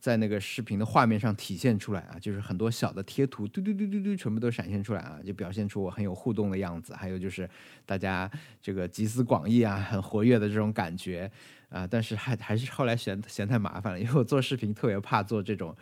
[0.00, 6.94] 在那个视频的画面上体现出来啊，就是很多小的贴图，嘟嘟嘟嘟嘟，全部都闪现出来啊，就表现出我很有互动的样子。
[6.94, 7.48] 还有就是
[7.86, 8.30] 大家
[8.60, 11.30] 这个集思广益啊，很活跃的这种感觉
[11.68, 11.86] 啊。
[11.86, 15.74] 但是还还是后来嫌嫌太麻烦了，因为我做视频特别怕做这种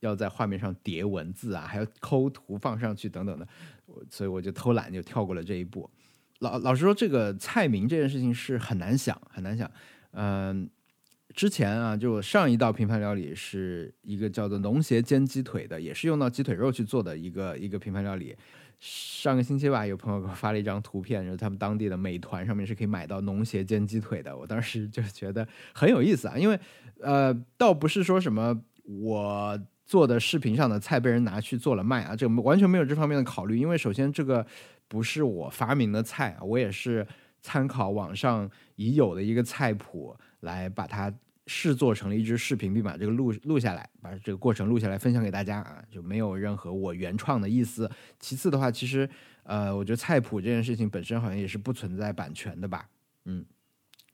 [0.00, 3.48] 要在画面上叠文字啊，还要抠图放上去等等的，
[4.10, 5.90] 所以我就偷懒就跳过了这一步。
[6.40, 9.70] 老老实说，这个菜名这件事情是很难想，很难想，
[10.12, 10.68] 嗯。
[11.36, 18.34] 之前啊，就上一道平凡料理是一个叫做农协煎鸡腿的，也是用到鸡腿肉去做的一个一个平凡料理。
[18.80, 24.34] 上个星期吧，有朋友给我发了一张图片，就是他们当地的美团上面是可以买到农协煎鸡腿的。
[24.34, 26.58] 我当时就觉得很有意思啊，因为
[27.00, 33.58] 呃，倒不是说什么我做的视频上的菜被人拿去做了卖啊，这完全没有这方面的考虑。
[33.58, 34.46] 因为首先这个
[34.88, 37.06] 不是我发明的菜啊，我也是
[37.42, 41.12] 参考网上已有的一个菜谱来把它。
[41.46, 47.88] 试做成了一支视频，并把这个录录下来，把这个过程录下来分享给大家啊，就没有任何我原创的意思。
[48.18, 49.08] 其次的话，其实
[49.44, 52.88] 呃，我觉得菜谱这件事情本身好像也是不存在版权的吧，
[53.26, 53.44] 嗯，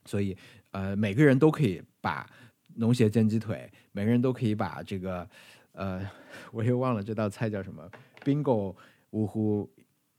[0.04, 0.36] 所以
[0.72, 2.28] 呃，每个人都可以把
[2.76, 5.26] 农协煎鸡腿，每个人都可以把这个
[5.72, 6.06] 呃，
[6.52, 7.90] 我又忘了这道菜叫什么
[8.22, 8.76] ，bingo
[9.10, 9.70] 呜呼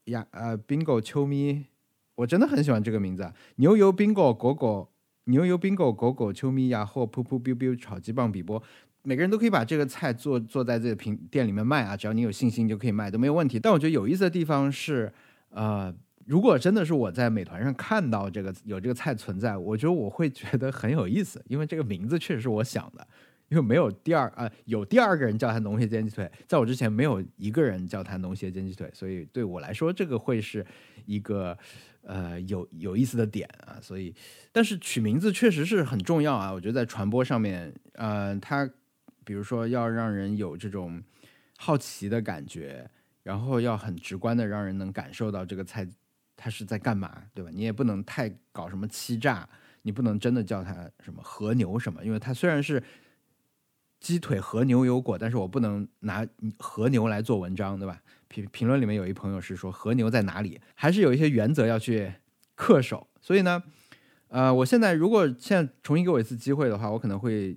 [0.05, 1.63] 呀呃，bingo 秋咪，
[2.15, 4.89] 我真的很喜欢这个名字，牛油 bingo 果果。
[5.25, 8.61] 牛油冰狗狗狗秋米呀，或噗噗 biu biu 炒鸡棒比波，
[9.03, 13.57] 每个人都可以把这个菜做做在这个平店里面卖啊，只要你有信心就可以卖，都没有问题。
[13.59, 15.11] 但我觉得有意思的地方是，
[15.49, 15.93] 呃，
[16.25, 23.07] 如果真的是我在美团上看到这个有这个菜存在，我觉得我会觉得很有意思，因为这个名字确实是我想的，
[23.47, 30.65] 因为没有第二啊，有第二个人叫它农协煎鸡腿，在我之前没有一个人叫它农协煎鸡腿，所以对我来说这个会是
[31.05, 31.57] 一个。
[32.03, 34.13] 呃，有有意思的点啊，所以，
[34.51, 36.51] 但是取名字确实是很重要啊。
[36.51, 38.69] 我觉得在传播上面，呃，它
[39.23, 41.01] 比如说要让人有这种
[41.57, 42.89] 好奇的感觉，
[43.23, 45.87] 然后要很直观的让人能感受到这个菜
[46.35, 47.49] 它是在干嘛，对吧？
[47.53, 49.47] 你也不能太搞什么欺诈，
[49.83, 52.83] 你不能真的叫它什么和牛什么，因为它虽然是
[54.01, 56.27] 鸡腿和牛油果，但是我不能拿
[56.59, 58.01] 和牛来做文章，对吧？
[58.33, 62.13] 评评论里面有一朋友是说和牛在哪里，还是有一些原则要去
[62.57, 63.61] 恪守，所以呢。
[64.29, 67.55] 呃，我现在如果现在重新给我一次机会的话，我可能会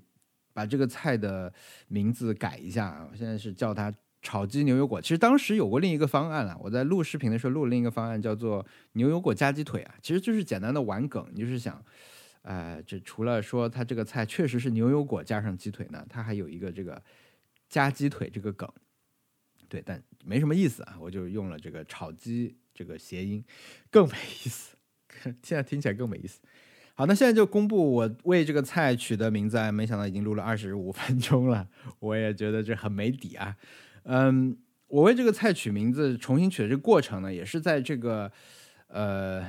[0.53, 1.51] 把这个菜的
[1.89, 3.09] 名字改一下啊。
[3.11, 5.01] 我现在是叫它炒鸡牛油果。
[5.01, 8.62] 其实当时有过另一个方案啊，我在录视频的时候录了另一个方案，叫做
[8.93, 9.95] 牛油果加鸡腿啊。
[10.03, 11.83] 其实就是简单的玩梗，就是想，
[12.43, 17.03] 呃，这除了说它这个菜确实是牛油果加上鸡腿呢，它还有一个这个
[17.71, 18.71] 加鸡腿这个梗。
[19.68, 23.44] 对，但没什么意思啊，我就用了这个炒鸡这个谐音，
[23.90, 24.76] 更没意思。
[25.42, 26.40] 现在听起来更没意思。
[26.94, 29.70] 好，那现在就公布我为这个菜取的名字！
[29.70, 33.55] 没想到已经录了二十五分钟了，我也觉得这很没底啊。
[34.05, 34.57] 嗯，
[34.88, 38.33] 我为这个菜取名字，重新取的这个过程呢，也是在这个
[38.88, 39.44] 呃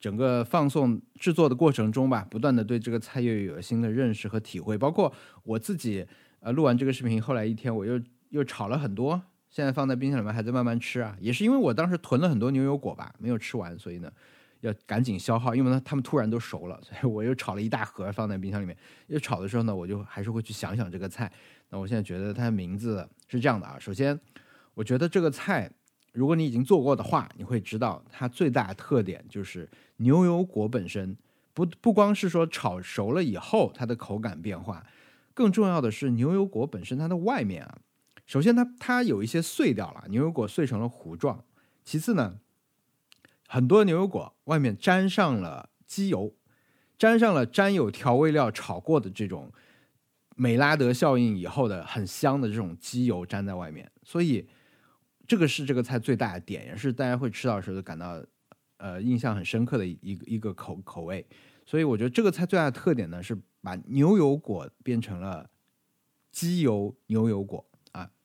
[0.00, 4.76] 整个放送制作的过程中吧，不断的对这个菜又有新的认识和体会。
[4.76, 6.04] 包括我自己
[6.40, 11.16] 呃录完这个视频，后来一天我又又炒了很多，现在放在冰箱里面还在慢慢吃啊。
[11.20, 14.10] 也是因为我当时囤了很多牛油果吧，没有吃完，所以呢。
[14.62, 18.76] 要赶紧消耗，因为呢，他们突然都熟了，所以我又炒了一大盒放在冰箱里面。
[19.06, 21.32] 又炒的时候呢，我就还是会去想想这个菜。
[21.70, 23.78] 那我现在觉得它的名字是这样的啊。
[23.78, 24.20] 首先，
[24.74, 25.70] 我觉得这个菜，
[26.12, 31.16] 如果你已经做过的话，你会知道它最大的特点就是牛油果本身
[31.54, 34.84] 不不光是说炒熟了以后它的口感变化，
[35.32, 37.78] 更重要的是牛油果本身它的外面啊，
[38.30, 41.44] 首先它它有一些碎掉了，牛油果碎成了糊状。
[41.82, 42.38] 其次呢。
[43.48, 46.32] 很多牛油果外面沾上了机油，
[46.96, 49.50] 沾上了沾有调味料炒过的这种
[50.36, 54.48] 美拉德效应以后的很香的这种机油粘在外面，所以
[55.26, 58.24] 这个是这个菜最大的点，也是大家会吃到的时候感到
[58.76, 61.26] 呃印象很深刻的一一个口口味。
[61.66, 65.50] 所以我觉得这个菜最大的特点呢是把牛油果变成了
[66.30, 67.68] 机油牛油果，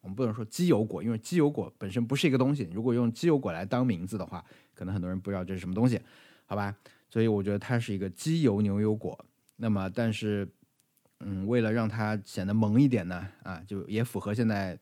[0.06, 4.46] 我们不能说鸡油果，因为鸡油果本身不是一个东西，如果用鸡油果来当名字的话。
[4.78, 5.98] 可能很多人不知道这是什么东西，
[6.46, 6.76] 好吧？
[7.10, 9.18] 所以我觉得它是一个鸡油牛油果。
[9.56, 10.46] 那么，但是，
[11.22, 14.78] 嗯，为了让它显得萌一点呢，啊，就也符合现在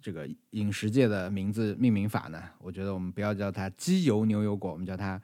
[0.00, 2.40] 这个饮食界的名字命名法呢。
[2.60, 5.20] 我觉得我们不要叫它鸡油牛油果，我们叫它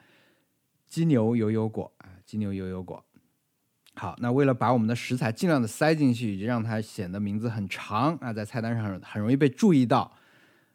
[0.88, 3.04] 鸡牛油油果啊，鸡牛油油果。
[3.96, 10.12] 好，那为了把我们的食材尽量的塞进去，以及让它显得名字很长啊，在菜单上很很容易被注意到。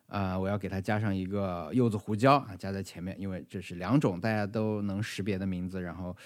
[0.08, 6.18] 啊，我要给它加上一个柚子胡椒啊，加在前面，因为这是两种大家都能识别的名字，然后，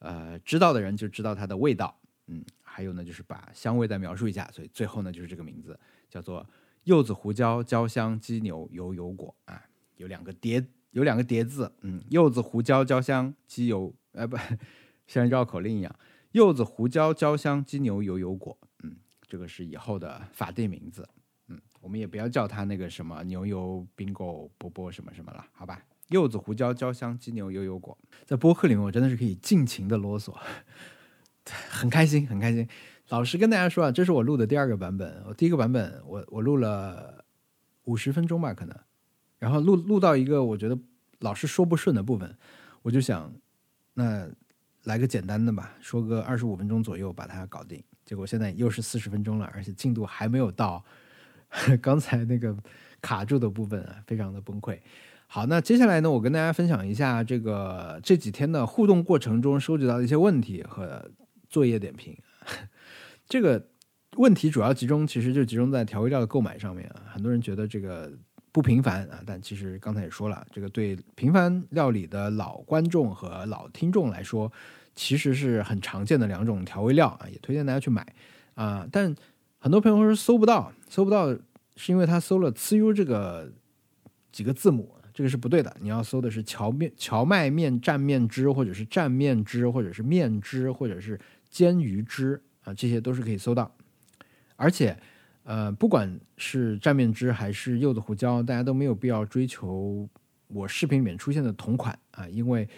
[0.00, 1.96] 呃，知道的人就知道它的味道。
[2.26, 5.78] 嗯，还有呢，就是把香味再描述一下，所以最后呢，就是这个名字
[6.10, 6.44] 叫做
[6.82, 9.62] 柚子胡椒焦香鸡牛油油果啊，
[9.98, 14.36] 有两个叠，有两个叠字，嗯，柚子胡椒焦香鸡油，呃，不
[15.06, 15.94] 像绕口令一样，
[16.32, 21.08] 柚子胡椒焦香鸡牛油油果，嗯，这个是以后的法定名字。
[21.48, 25.82] 嗯我们也不要叫它那个什么牛油冰果波波什么什么了，好吧？
[26.08, 30.34] 柚子胡椒焦香鸡牛油油果，在播客里面我真的是可以尽情的啰嗦，
[31.70, 32.68] 很开心，很开心。
[33.10, 37.24] 老实跟大家说啊，这是我录的第二个版本，我第一个版本我我录了
[37.84, 38.76] 五十分钟吧，可能，
[39.38, 40.78] 然后录录到一个我觉得
[41.20, 42.36] 老是说不顺的部分，
[42.82, 43.32] 我就想
[43.94, 44.28] 那
[44.88, 47.80] 来个简单的吧，说个二十五分钟左右把它搞定。
[48.04, 50.82] 结果现在又是四十分钟了，而且进度还没有到。
[51.80, 52.56] 刚才那个
[53.00, 54.78] 卡住的部分啊，非常的崩溃。
[55.26, 61.10] 好，那接下来呢，我跟大家分享一下这个这几天的互动过程中收集到的一些问题和
[61.48, 62.16] 作业点评。
[63.28, 63.68] 这个
[64.16, 67.04] 问题主要集中，其实就集中在调味料的购买上面啊。
[67.12, 68.10] 很多人觉得这个
[68.52, 74.50] 不频繁啊，但其实刚才也说了，这个对平凡料理的老观众和老听众来说，
[74.98, 78.04] 其实是很常见的两种调味料啊，也推荐大家去买
[78.54, 79.14] 啊，但。
[79.60, 81.36] 很多朋友说搜不到，搜不到
[81.74, 83.52] 是因为他搜了“呲 u” 这个
[84.30, 85.76] 几个字母，这个是不对的。
[85.80, 91.18] 你要搜的是荞面、荞麦面蘸面汁，或者是蘸面汁，或者是面汁，或者是
[91.50, 93.74] 煎鱼汁啊，这些都是可以搜到。
[94.54, 94.96] 而且，
[95.42, 100.08] 呃，不管是蘸面汁还是柚子胡椒，大家都没有必要追求
[100.46, 102.68] 我视频里面出现的同款啊，因为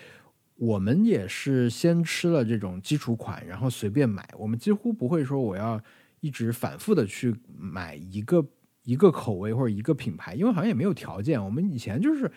[0.61, 5.81] 我们也是先吃了这种基础款，然后随便买，我们几乎不会说我要。
[6.23, 8.44] 一直反复的去买一个
[8.85, 11.42] 一个口味或者一个品牌，因为好像也没有条件。
[11.42, 12.31] 我们以前就是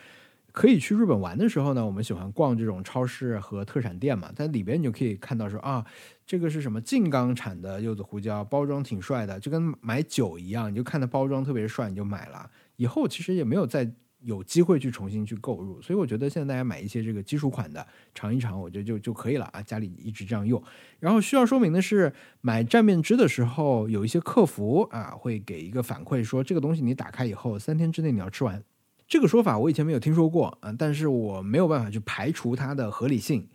[0.53, 5.85] 可以去日本玩的时候呢，我们喜欢逛这种超市和特产店嘛，在里边你就可以看到说啊，
[6.25, 12.49] 这个是什么静冈产的柚子胡椒，包装挺帅的，就跟买酒一样，你就看它包装特别帅，你就买了。
[12.77, 13.91] 以后其实也没有再
[14.23, 20.61] 有机会去重新去购入，所以我觉得现在大家买一些这个基础款的尝一尝，我觉得就就可以了啊，家里一直这样用。
[20.99, 28.63] 然后需要说明的是，买蘸面汁的时候，有一些客服啊会给一个反馈说，这个东西你打开以后三天之内你要吃完。
[29.07, 33.47] 这个说法我以前没有听说过啊，但是我没有办法去排除它的合理性，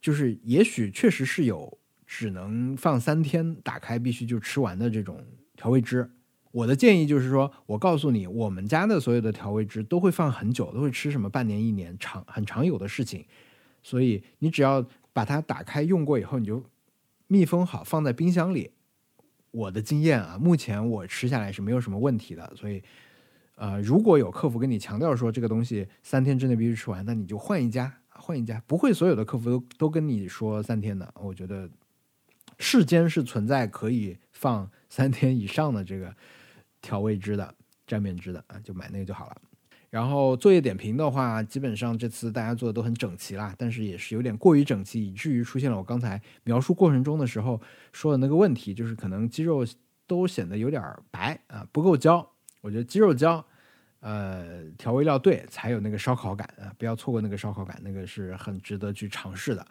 [0.00, 5.24] 就是也许确实是有只能放三天打开必须就吃完的这种
[5.56, 6.10] 调味汁。
[6.52, 13.24] 我的建议就是说，我告诉你，我们家的所有的调味汁都会放很久，都会吃什么半年、一年，常很常有的事情。
[13.82, 16.64] 所以你只要把它打开用过以后，你就
[17.28, 18.72] 密封好，放在冰箱里。
[19.52, 22.52] 我的经验啊，目前我吃下来是没有什么问题的。
[22.56, 22.82] 所以，
[23.54, 28.60] 呃，如果有客服跟你强调说这个东西三天之内必须吃完，那你就换一家，换一家。
[28.66, 31.14] 不会所有的客服都都跟你说三天的。
[31.20, 31.70] 我觉得
[32.58, 36.12] 世间是存在可以放三天以上的这个。
[36.80, 37.54] 调味汁的、
[37.86, 39.36] 蘸面汁的啊，就买那个就好了。
[39.90, 47.60] 然后作业点评的话，基本上这次大家做的都很整齐啦，但是也是有点过于整齐，以至于出现了我刚才描述过程中的时候
[47.92, 49.66] 说的那个问题，就是可能鸡肉
[50.06, 52.24] 都显得有点白啊，不够焦。
[52.60, 53.44] 我觉得鸡肉焦，
[53.98, 59.66] 呃，调味料对，才有那个烧烤感啊，不要错过那个烧烤感，那个是很值得去尝试的。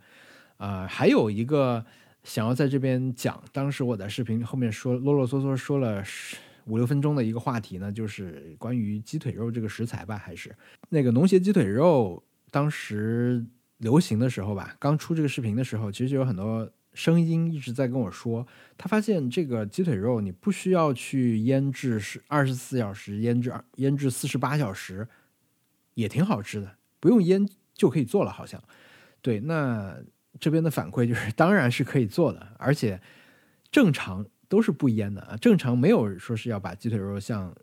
[0.58, 1.86] 啊，还有一个
[2.26, 6.04] 想要在这边讲，当时我在视频后面说啰啰嗦嗦说了。
[6.70, 10.56] 五六分钟的一个话题呢，就是关于鸡腿肉这个食材吧，还是
[10.90, 13.44] 那个农协鸡腿肉当时
[13.80, 18.46] 流行的时候吧，刚出这个视频的时候，其实就有很多声音一直在跟我说，
[18.78, 25.08] 他发现这个鸡腿肉你不需要去腌制是二十四小时，腌制腌制四十八小时
[25.96, 28.64] 也挺好吃的，不用腌就可以做了，好像
[29.22, 29.40] 对。
[29.40, 29.98] 那
[30.40, 33.02] 这边的反馈就是，当然是可以做的，而且
[33.72, 34.26] 正常。
[34.50, 37.56] 都是不腌的啊，正常没有说是要把鸡腿肉像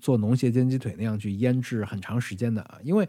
[0.00, 3.06] 做农协煎鸡腿那样去腌制很长时间的啊，因为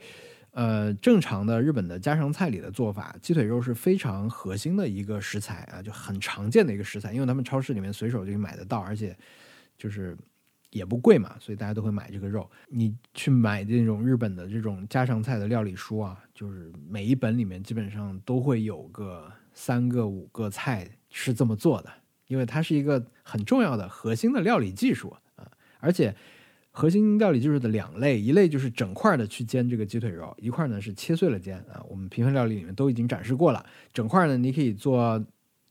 [0.52, 9.14] 呃，正常的日本的家常菜里的做法，鸡腿肉是非常核心的一个食材啊，就很常见的一个食材，因为他们超市里面随手就可以买得到，而且
[9.78, 10.18] 就是
[10.70, 12.50] 也不贵嘛，所以大家都会买这个肉。
[12.70, 21.92] 你去买这种日本的这种家常菜的料理书啊，就是每一本里面基本上都会有个三个五个菜是这么做的。
[22.28, 26.16] 因为它是一个很重要的核心的料理技术啊，而且
[26.72, 31.84] 核心料理技术的两类，一类就是整块的去煎这个鸡腿肉，一块呢是切碎了煎啊。
[31.90, 35.24] 我们平凡料理里面都已经展示过了，整块呢你可以做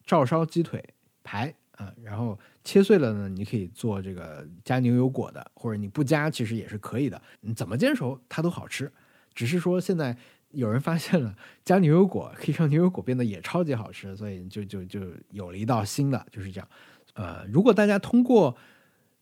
[0.07, 0.83] 照烧鸡腿
[1.23, 8.93] 排啊，然后切碎了呢你可以做这个加牛油果的，或者你不加其实也是可以的，你怎么煎熟它都好吃，
[9.35, 10.17] 只是说现在。
[10.55, 16.69] 有人发现了加牛油果可以让牛油果变得也超级好吃，所以就就就有了一道新的，就是这样。
[17.15, 18.57] 呃，如果大家通过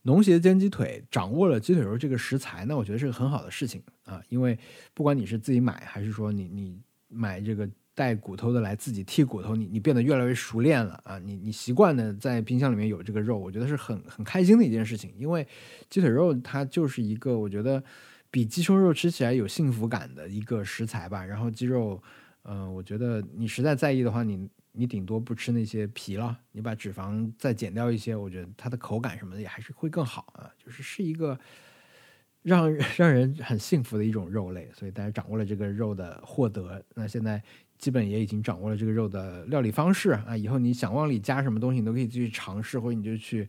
[0.03, 4.59] 农协煎鸡腿掌握了鸡腿肉这个食材，那我觉得是个很好的事情啊，因为
[4.95, 15.47] 不管你是自己买，还是说你你买这个带骨头的来自己剔骨头，你你变得越来越熟练了啊，你你习惯的在冰箱里面有这个肉，我觉得是很很开心的一件事情，因为
[15.89, 17.83] 鸡腿肉它就是一个我觉得。
[18.33, 21.23] 比鸡胸肉吃起来有幸福感的一个食材吧。
[21.25, 22.03] 然后鸡肉，
[22.45, 30.51] 嗯，我觉得你实在在意的话，你你顶多不吃那些皮了，你把脂肪再减掉一些，我觉得它的口感什么的也还是会更好啊。
[30.57, 31.39] 就是是一个
[32.43, 34.71] 让 让人很幸福的一种肉类。
[34.75, 37.43] 所以大家掌握了这个肉的获得，那现在
[37.77, 40.35] 基本也已经掌握了这个肉的料理方式啊。
[40.35, 43.47] 以后你想往里加什么东西，你都可以继续尝试，或者你就去。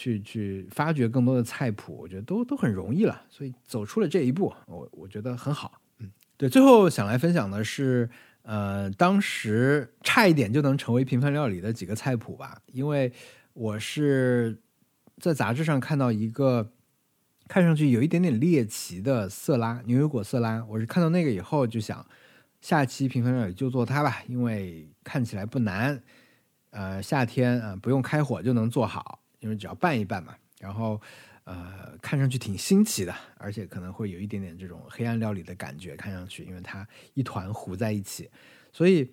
[0.00, 5.78] 去去发掘更多的菜谱，我觉得都都很容易了，所以走出了这一步，我我觉得很好。
[5.98, 8.08] 嗯，对，最后想来分享的是，
[8.40, 13.12] 呃，当时差一点就能成为平凡料理的几个菜谱吧，因为
[13.52, 14.58] 我是
[15.18, 16.72] 在杂志上看到一个
[17.46, 22.06] 看上去有一点点猎奇的色拉牛油果色拉，我是看到那个以后就想，
[22.62, 26.02] 下期平凡料理就做它吧，因为看起来不难，
[26.70, 29.19] 呃，夏天啊不用开火就能做好。
[29.40, 31.00] 因为只要拌一拌嘛，然后，
[31.44, 38.30] 呃，看上去挺新奇的，而且可能会有一点点这种黑暗料理的感觉，看上去，因为它一团糊在一起，
[38.70, 39.10] 所以，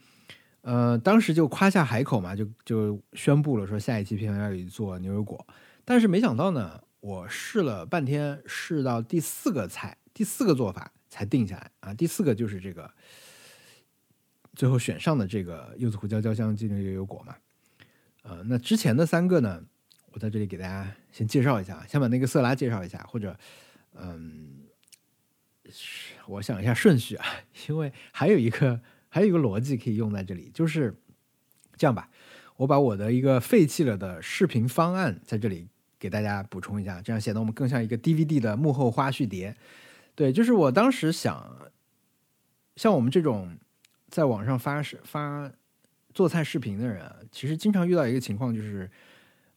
[0.61, 5.47] 呃，当时就夸下海口嘛，就就宣布了说下一期平凡料理做牛油果，
[5.86, 12.91] 但是没想到呢，我试了半天，试到第四个菜，第四个做法才定下来啊，第四个就是这个，
[14.53, 17.36] 最后选上的这个柚子胡椒椒香鸡牛油果嘛，
[18.23, 19.63] 呃，那之前的三个呢？
[20.18, 23.38] 我在这里给大家先介绍一下，先把那个色拉介绍一下，或者，
[23.93, 24.63] 嗯，
[26.26, 27.26] 我想一下顺序啊，
[27.70, 30.91] 因为还有一个还有一个逻辑可以用在这里，就是
[31.76, 32.09] 这样吧，
[32.55, 35.68] 我把我的一个废弃了的视频方案在这里
[35.99, 39.55] 给大家补充一下，这样显得我们更像一个 DVD 的幕后花絮碟。
[40.15, 41.70] 对，就是我当时想，
[42.76, 43.55] 像我们这种
[44.09, 45.51] 在网上发视发
[46.11, 48.89] 做菜视频的人，其实经常遇到一个情况，就是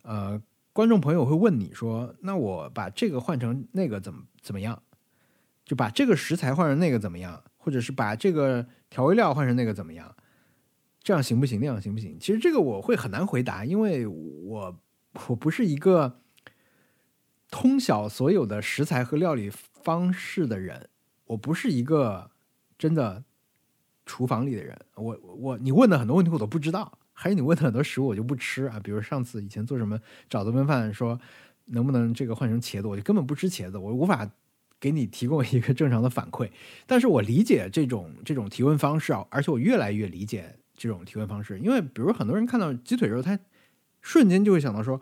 [0.02, 0.40] 呃，
[0.72, 4.82] 观众朋友会问你说：“那我把这个换成那个怎么怎么样？
[5.64, 7.42] 就把这个食材换成那个怎么样？
[7.56, 10.14] 或者是把这个调味料换成那个怎么样？
[11.02, 11.60] 这样行不行？
[11.60, 14.80] 那样行不行？”其实这个我会很难回答，因为我
[15.28, 16.20] 我不是一个
[17.50, 19.50] 通晓所有的食材和料理。
[19.82, 20.90] 方式的人，
[21.24, 22.30] 我不是一个
[22.76, 23.24] 真的
[24.04, 24.78] 厨房里的人。
[24.94, 28.80] 我我你问的很多问题我都不知道，还有你问的很多食物我就不吃啊。
[28.82, 30.00] 比如上次以前做什么
[30.30, 31.20] 饺子焖饭，说
[31.66, 34.26] 能不能这个换成茄子，我就根本不吃茄子，我无法
[34.80, 36.50] 给你提供一个正常的反馈。
[36.86, 43.38] 但是我理解这种这种提问方式啊，而且我越来越理解这种提问方式，因为比如很多人看到鸡腿肉，他
[44.00, 44.98] 瞬间就会想到说，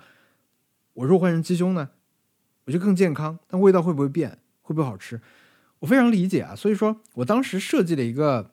[0.94, 1.90] 我如果换成鸡胸呢，
[2.64, 4.38] 我就更健康，但味道会不会变？
[4.62, 5.20] 会不会好吃？
[5.78, 8.50] 我非常理解啊，所以说我当时设计了一个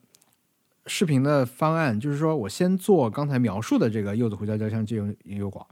[0.88, 5.68] 视频的方案，就是说我先做刚才描述的这个柚子胡椒椒香鸡油牛油果，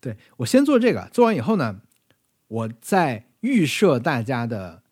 [0.00, 1.80] 对我先做这个，做完以后呢，
[2.48, 4.82] 我再预设大家的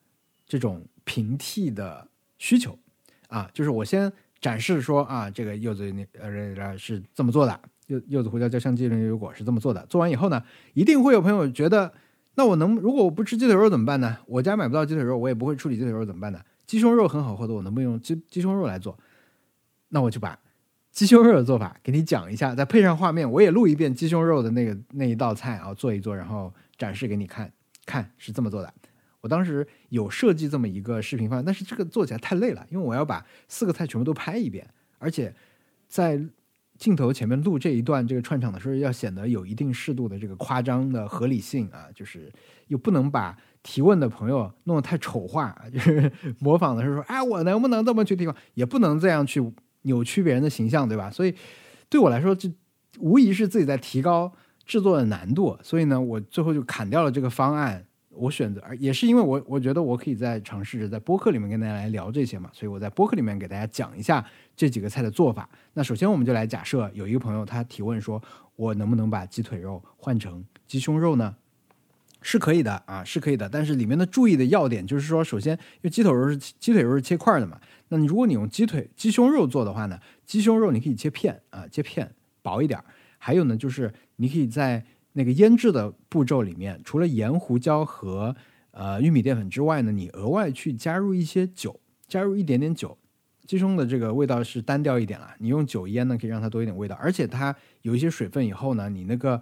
[0.47, 2.09] 这种平替的
[2.39, 2.79] 需求
[3.29, 10.43] 啊，就是我先展示说啊，这个柚子呃是这么做的，柚柚子胡椒椒香鸡油牛油果是这么做的，做完以后呢，
[10.75, 11.93] 一定会有朋友觉得。
[12.35, 14.17] 那我能，如果我不吃鸡腿肉怎么办呢？
[14.25, 16.41] 我家买不到鸡腿肉，我也不会处理鸡腿肉怎么办呢？
[16.69, 18.97] 鸡胸肉很好喝的，我能不能用鸡鸡胸肉来做？
[19.89, 20.39] 那我就把
[20.91, 27.53] 鸡胸肉的做法给你讲一下，再配上画面，我也录一遍鸡胸肉的那个那一道菜啊，做一做，然后展示给你看，
[27.87, 28.73] 看是这么做的。
[29.21, 34.69] 我当时有设计这么一个视频方案，但是这个做起来太累了，因为我要把四个菜全部都拍一遍，
[34.99, 35.35] 而且
[35.89, 36.21] 在。
[36.79, 42.33] 镜头前面录这一段这个串场的时候，要显得有一定适度的这个夸张的合理性啊，就是
[42.69, 46.09] 又不能把提问的朋友弄得太丑化，就是
[46.39, 49.41] 模仿的是说，哎，我能不能这么去提问，也不能这样去
[49.83, 51.11] 扭曲别人的形象，对吧？
[51.11, 51.35] 所以
[51.89, 52.51] 对我来说，这
[52.99, 54.33] 无疑是自己在提高
[54.65, 55.59] 制作的难度。
[55.63, 57.85] 所以呢，我最后就砍掉了这个方案。
[58.11, 64.25] 我选择，也是因为我我觉得我可以在尝试着在播客里面跟大家来聊这些嘛，所以我在播客里面给大家讲一下
[64.57, 65.49] 这几个菜的做法。
[65.75, 68.21] 那首先我们就来假设有一个朋友他提问说，
[68.57, 71.37] 我能不能把鸡腿肉换成鸡胸肉呢？
[72.21, 73.49] 是可以的啊，是可以的。
[73.49, 82.83] 但是里面的注意的要点就是说，首先因为鸡腿肉是鸡腿肉是切块的嘛，那你如果你用鸡腿鸡胸肉做的话呢，鸡胸肉你可以切片啊，切片薄一点。
[83.19, 88.35] 还有呢，就是你可以在那个腌制的步骤里面，除了盐、胡椒和
[88.71, 92.97] 呃玉米淀粉之外呢，你额外去加入一些酒，加入一点点酒，
[93.45, 95.35] 鸡胸的这个味道是单调一点了。
[95.39, 99.41] 你用酒腌呢，可以让它多一点味道，而且它有一些水分以后呢，你那个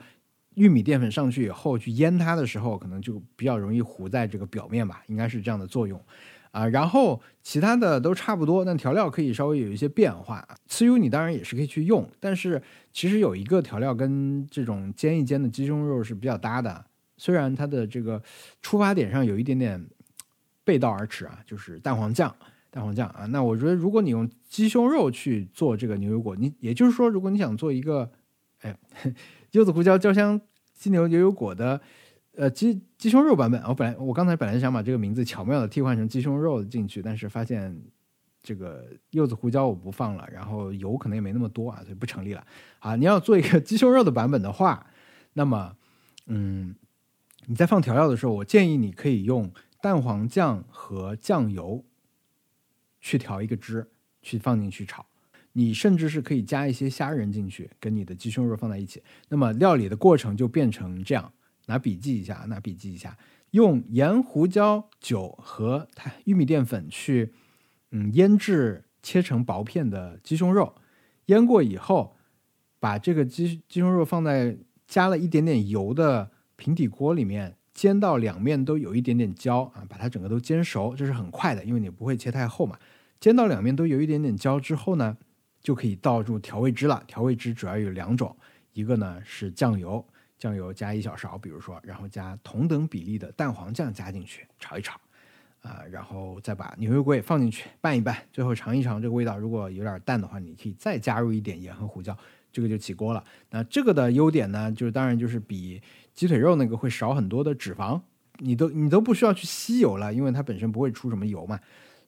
[0.57, 5.99] 玉米淀粉上去以后去腌它的时候，可能就比较容易糊在这个表面吧，应该是这样的作用。
[6.51, 10.43] 啊，然后其他的都差不多，但调料可以稍微有一些变化。
[10.71, 16.87] 豉油你当然也是可以去用，但是其实有一个调料跟这种煎一煎的鸡胸肉是比较搭的，
[17.19, 18.23] 虽然它的这个
[18.63, 19.87] 出发点上有一点点
[20.65, 22.35] 背道而驰啊，就是蛋黄酱，
[22.71, 23.27] 蛋黄酱啊。
[23.27, 28.11] 那我觉得如果你用鸡胸肉去做这个牛油果，你也就是说，如果你想做一个，
[28.63, 28.75] 哎，
[29.53, 30.41] 柚子胡椒焦香
[30.75, 31.81] 鸡牛牛油果的。
[32.39, 37.75] 呃，鸡鸡胸肉版本，我本来我刚才本来想把这个名字巧妙的替换成鸡胸肉进去，但是发现
[38.43, 42.47] 这个柚子胡椒我不放了，然后油可能也没那么多啊，所以不成立了。
[42.81, 44.87] 啊，你要做一个鸡胸肉的版本的话，
[45.33, 45.79] 那么，
[46.27, 46.75] 嗯，
[47.47, 51.83] 你在放调料的时候，我建议你可以用蛋黄酱和酱油
[53.01, 53.89] 去调一个汁，
[54.21, 55.07] 去放进去炒。
[55.59, 61.33] 你甚至是可以加一些虾仁进去，跟你的鸡胸肉放在一起，那么料理的过程就变成这样。
[61.65, 63.17] 拿笔记一下，拿笔记一下，
[63.53, 65.89] 用盐、胡椒、酒和
[66.27, 67.33] 玉米淀粉去，
[67.91, 70.75] 嗯，腌制切成薄片的鸡胸肉。
[71.27, 72.17] 腌过以后，
[72.79, 82.79] 把这个鸡鸡胸肉放在加了一点点油的平底锅里面，煎到两面都有一点点焦啊，把它整个都煎熟，这是很快的，因为你不会切太厚嘛。
[83.19, 85.17] 煎到两面都有一点点焦之后呢，
[85.67, 87.03] 就可以倒入调味汁了。
[87.09, 88.37] 调味汁主要有两种，
[88.73, 90.07] 一个呢是酱油。
[90.39, 94.97] 酱油加一小勺，比如说，然后加同等比例的蛋黄酱加进去炒一炒，
[95.63, 102.17] 啊，然后再把牛油果也放进去拌一拌，最后尝一尝这个味道，如果有点淡的话，你可以再加入一点盐和胡椒，
[102.53, 103.25] 这个就起锅了。
[103.51, 105.83] 那这个的优点呢，就是当然就是比
[106.15, 108.01] 鸡腿肉那个会少很多的脂肪，
[108.39, 111.59] 你都你都不需要去吸油了，因为它本身不会出什么油嘛，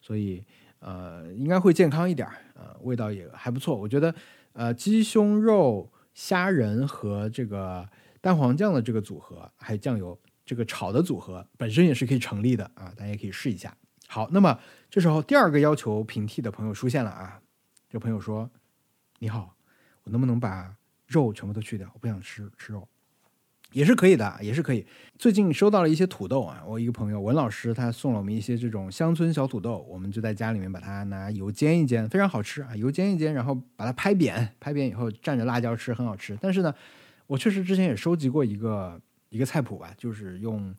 [0.00, 0.44] 所以
[0.80, 3.76] 呃应该会健康一点儿，呃味道也还不错。
[3.76, 4.14] 我觉得
[4.52, 7.88] 呃鸡胸肉、虾仁和这个
[8.20, 13.76] 蛋黄酱的这个组合，还有酱油这个炒的组合本身也是可以成立的啊，大家也可以试一下。
[14.06, 14.58] 好，那么
[14.88, 17.40] 这时候第二个要求平替的朋友出现了啊，
[17.88, 18.50] 这朋友说
[19.20, 19.54] ：“你好，
[20.04, 20.74] 我能不能把
[21.06, 21.90] 肉全部都去掉？
[21.92, 22.88] 我不想吃吃肉。”
[23.72, 24.86] 也是可以的，也是可以。
[25.18, 32.74] 最近收到了一些土豆啊，我一个朋友文老师他送了我们一些这种乡村小土豆，我们就在家里面把它拿油煎一煎，非常好吃啊！
[32.76, 36.38] 油煎一煎，然后把它拍扁，拍扁以后蘸着辣椒吃，很好吃。
[36.40, 36.74] 但是呢，
[37.26, 38.98] 我确实之前也收集过一个
[39.28, 40.74] 一个菜谱吧，就是用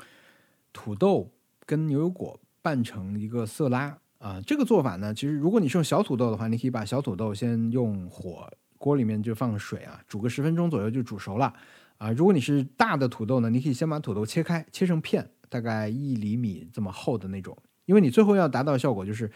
[0.73, 1.29] 土豆
[1.65, 4.41] 跟牛油果拌成一个色拉啊。
[4.47, 11.53] 这个做法呢，其实如果你是用小土豆的话，你可以把小土豆先用火锅里面就放水啊，煮个十分钟左右就煮熟了。
[11.99, 19.29] 啊，如果你是大的土豆呢，你可以先把土豆切开，切成片，大概一厘米这么厚的那种，因为你最后要达到效果就是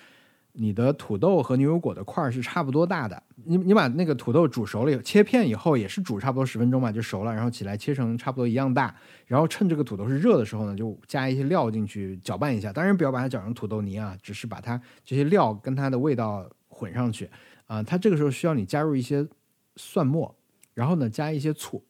[0.54, 3.22] 你的土豆和牛油果的块儿是差不多大的。
[3.44, 8.96] 你你把那个土豆煮熟了，切片以后也是煮差不多十分钟嘛，就熟了，然后起来切成差不多一样大，
[9.26, 17.30] 然后趁这个土豆是热的时候呢，就加一些料进去搅拌一下，当然不要把它搅成土豆泥啊，只是把它这些料跟它的味道混上去
[17.66, 17.84] 啊。
[17.84, 19.28] 它这个时候需要你加入一些
[19.76, 20.34] 蒜末，
[20.74, 21.84] 然后呢加一些醋。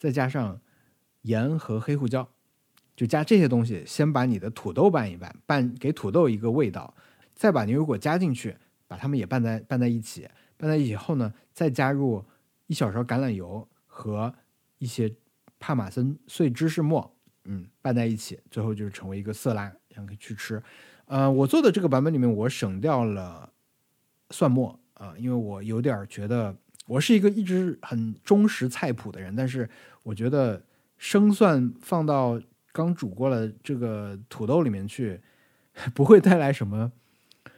[0.00, 0.58] 再加上
[1.22, 2.26] 盐和黑胡椒，
[2.96, 6.94] 就加这些东西，先把你的土豆拌一拌，拌给土豆一个味道，
[7.34, 8.56] 再把牛油果加进去，
[8.88, 10.26] 把它们也拌在拌在一起，
[10.56, 12.24] 拌在一起后呢，再加入
[12.66, 14.34] 一小勺橄榄油和
[14.78, 15.14] 一些
[15.58, 20.62] 帕玛森碎芝士末，嗯，拌在一起，最后就是成为一个色拉，然后可以去吃。
[21.04, 23.52] 呃，我做的这个版本里面，我省掉了
[24.30, 26.56] 蒜末啊，因为我有点觉得。
[26.86, 29.68] 我是一个一直很忠实菜谱的人，但是
[30.02, 30.62] 我觉得
[30.98, 32.40] 生蒜放到
[32.72, 35.20] 刚煮过了这个土豆里面去，
[35.94, 36.92] 不会带来什么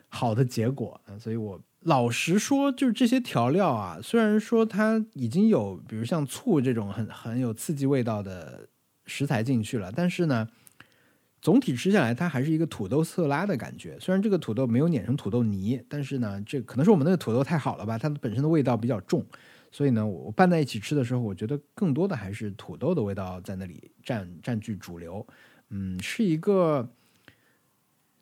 [0.09, 1.01] 好的结果。
[1.19, 8.69] 所以我老实说，就是这些调料啊，虽然说它已经有，比如像醋这种很很有刺激味道的
[9.07, 10.49] 食材进去了，但是呢。
[11.45, 13.99] 总体吃下来，它还是一个土豆色拉的感觉。
[13.99, 19.27] 虽然这个土豆没有碾成土豆泥，但是呢，这可能是我们那个土豆太好了吧，它本身的味道比较重，
[19.73, 25.27] 所以呢，我拌在一起吃的时候，我觉得更多的还是土豆的味道在那里占占据主流。
[25.71, 26.93] 嗯，是一个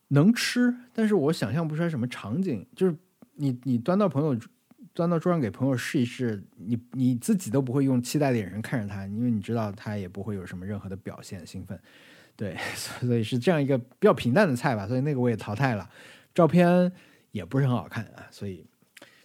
[0.08, 2.96] 能吃，但是我想象不出来什么场景，就是
[3.34, 4.38] 你你端到朋友
[4.94, 11.76] 端到桌上给朋友试一试，你你自己都不会用期待的眼神看着他，因为你知道他也不会有什么任何的表现兴奋。
[12.36, 15.90] 对， 所以是这样一个比较平淡的菜吧，所以那个我也淘汰了，
[16.32, 16.92] 照片
[17.32, 18.64] 也不是很好看啊，所以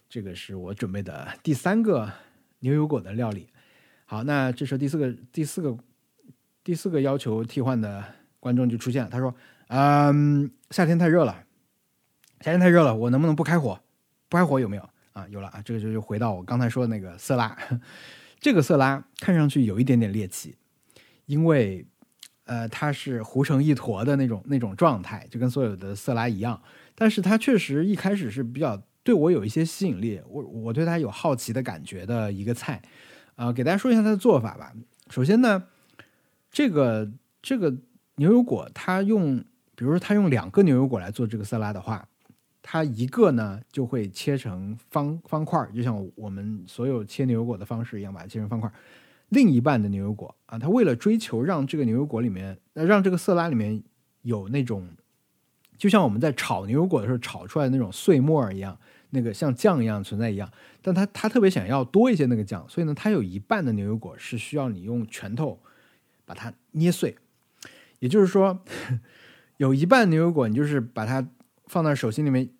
[0.08, 2.12] 这个是我准备的第三个
[2.60, 3.48] 牛油果的料理。
[4.04, 5.76] 好，那这时候第四个第四个
[6.62, 8.04] 第四个要求替换的
[8.40, 9.34] 观众就出现了，他说
[9.68, 11.44] ：“嗯，夏天太热了，
[12.40, 13.80] 夏天太热了，我能不能不开火？
[14.28, 15.26] 不开火有没有啊？
[15.28, 17.56] 有了啊，这个就就回到我刚才说的那个色拉，
[18.40, 20.56] 这个色拉看上去有一点点猎奇，
[21.26, 21.86] 因为。”
[22.46, 26.62] 呃，它是糊成一坨的那种那种状态，就跟所有的色拉一样。
[26.94, 32.82] 但是它确实一开始是比较对我有一些吸引力，我我对它有好奇的感觉的一个菜。
[33.36, 34.72] 呃，给大家说一下它的做法吧。
[35.10, 35.62] 首先呢，
[36.50, 37.08] 这个
[37.40, 37.72] 这个
[38.16, 39.36] 牛油果，它用，
[39.76, 42.08] 比如说它用两个牛油果来做这个色拉的话，
[42.62, 48.68] 它一个呢就会切成方方块，就像我们所有切牛油果的方式一样，把它切成方块。
[49.28, 53.80] 另一半的牛油果啊，它为了追求让这个牛油果里面，呃，让这个色拉里面
[54.22, 54.88] 有那种，
[55.78, 58.76] 就像我们在炒牛油果的时候炒出来的那种碎末儿一样，
[59.10, 60.50] 那个像酱一样存在一样。
[60.82, 65.60] 但他他特别想要多一些那个酱，所以呢，他有一半的牛油果是需要你用拳头
[66.24, 67.16] 把它捏碎。
[67.98, 68.62] 也就是说，
[69.56, 71.28] 有一半牛油果，你就是把它
[71.66, 72.50] 放在手心里面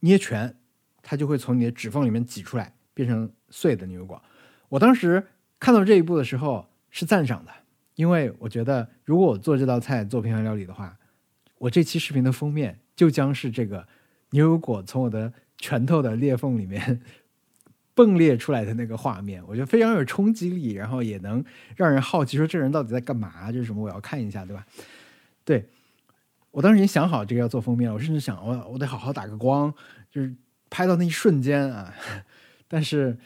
[0.00, 0.56] 捏拳，
[1.02, 4.22] 它就会从你的指缝里面挤出来，变成碎的牛油果。
[4.68, 5.26] 我当时。
[5.60, 7.50] 看到这一步的时候是赞赏的，
[7.94, 10.98] 因为我觉得如果我做这道菜做平衡料理的话，
[11.56, 13.88] 我这期视频的封面就将是这个
[14.34, 17.00] 牛油果从我的拳头的裂缝里面
[17.96, 21.42] 迸裂出来的那个画面，我觉得非常有冲击力，然后也能
[21.76, 23.50] 让人好奇说这人到底在干嘛？
[23.50, 23.82] 这是什么？
[23.82, 24.66] 我要看一下，对吧？
[25.44, 25.64] 对
[26.50, 29.72] 我当时已经想好这个要做封面了，我甚至想我我得好好打个光，
[30.10, 30.34] 就是
[30.68, 31.94] 拍到那一瞬间啊，
[32.68, 33.16] 但是。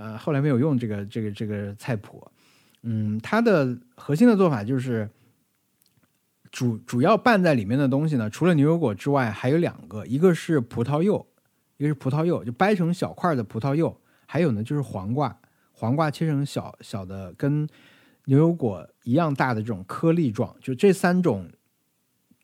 [0.00, 2.24] 呃，后来没有用这个这个这个菜谱，
[2.82, 5.10] 嗯，它的核心的做法就是
[6.58, 11.24] 主主要拌在里面的东西呢，除了牛油果之外，还有两个，一个是葡萄柚，
[11.76, 13.96] 一个是葡萄柚，就掰成小块的葡萄柚，
[14.26, 15.38] 还有呢就是黄瓜，
[15.70, 17.64] 黄瓜切成小小的，跟
[18.24, 21.48] 牛油果一样大的这种颗粒状，就这三种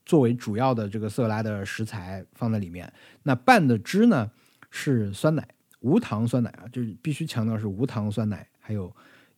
[0.07, 2.93] 作为主要的这个色拉的食材放在里面。
[3.25, 4.31] 那拌的汁呢
[4.71, 5.45] 是酸奶，
[5.81, 8.95] 无糖酸奶啊，就是必须强调是无糖酸奶，还有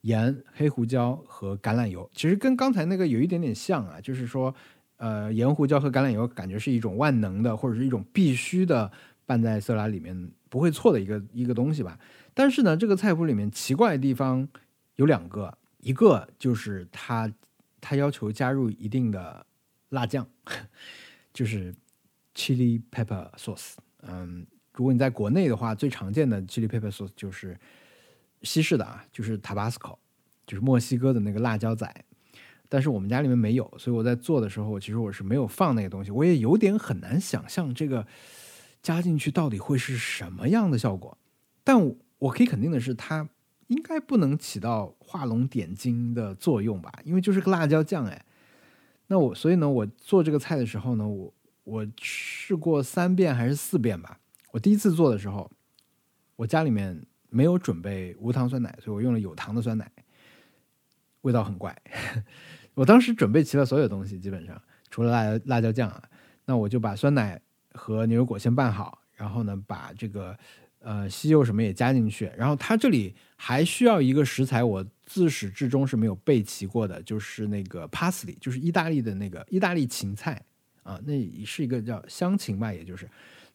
[0.07, 2.09] 盐、黑胡椒和橄榄油。
[2.15, 4.55] 其实跟刚才那个有一点点像啊，就是说，
[4.99, 8.91] 呃，盐、胡椒和橄榄油感觉是一种万能的，或者是一种必须的
[9.27, 11.99] 拌在色拉里面不会错的一个一个东西吧。
[12.33, 14.49] 但是呢，这个菜谱里面奇怪的地方
[14.95, 15.57] 有两个。
[15.81, 17.33] 一个就是它
[17.81, 19.47] 它要求加入一定的
[19.91, 20.27] 辣酱，
[21.33, 21.73] 就是
[22.35, 23.75] chili pepper sauce。
[24.03, 27.57] 嗯，如果你在国内的话，最常见的 chili pepper sauce 就是
[28.47, 29.99] 西式的啊，就是 Tabasco，
[30.47, 32.05] 就是墨西哥的那个辣椒仔。
[32.69, 36.11] 但是我们家里面没有，所以我在做的时候，其实我是没有放那个东西。
[36.11, 38.07] 我也有点很难想象这个
[38.81, 41.19] 加进去到底会是什么样的效果。
[41.63, 43.29] 但我可以肯定的是，它。
[43.69, 47.01] 应该不能起到画龙点睛的作用吧？
[47.03, 48.25] 因为就是个辣椒酱哎。
[49.09, 51.35] 那我所以呢，我做这个菜的时候呢，我
[51.65, 54.21] 我试过三遍还是四遍吧。
[54.53, 55.51] 我第一次做的时候，
[56.37, 59.91] 我家里面没有准备无糖酸奶，所以我用了有糖的酸奶，
[61.23, 61.77] 味道很怪。
[62.75, 64.61] 我当时准备齐了所有东西，基本上
[64.91, 66.03] 除了辣辣椒酱啊，
[66.45, 67.41] 那我就把酸奶
[67.73, 70.37] 和牛油果先拌好，然后呢，把这个。
[70.81, 80.41] 呃，西柚什么也加进去，然后它这里还需要一个食材，我自始至终是没有备齐过的，就是那个 parsley，就是意大利的那个意大利芹菜
[80.85, 81.15] 啊，那
[81.45, 83.09] 是一个叫香芹吧，也就是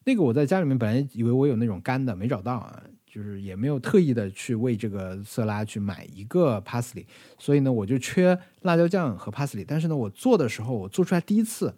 [0.04, 7.04] 那个我在家里面本来以为我有那种干的，没找到啊，就是也没有特意的去为这个色拉去买一个 parsley，
[7.38, 11.74] 所以呢，我就缺辣椒酱和 parsley，但是呢，我做的时候我做出来第一次，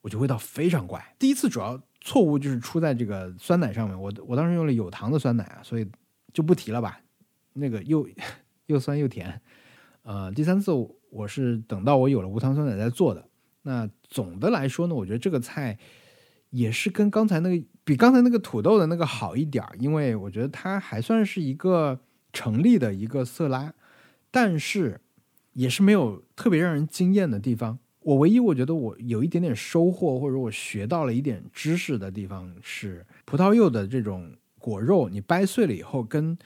[0.00, 1.80] 我就味道非常怪，第一次主要。
[2.04, 5.86] 错误就是出在这个酸奶上面，我我当时用了有糖的酸奶啊，所以
[6.32, 7.00] 就不提了吧。
[7.52, 8.08] 那个又
[8.66, 9.40] 又酸又甜，
[10.02, 10.72] 呃，第三次
[11.10, 13.24] 我是等到我有了无糖酸奶再做的。
[13.62, 15.78] 那总的来说呢，我觉得这个菜
[16.52, 21.98] 也是跟刚才那个比刚才那个土豆的那个好一点儿，因为我觉得它还算是一个
[22.32, 23.74] 成立的一个色拉，
[24.30, 25.00] 但是
[25.54, 27.78] 也是没有特别让人惊艳的地方。
[28.00, 36.36] 我唯一我觉得我有一点点收获，或者我学到了一点知识的地方是葡萄柚的这种果肉，你掰碎了以后跟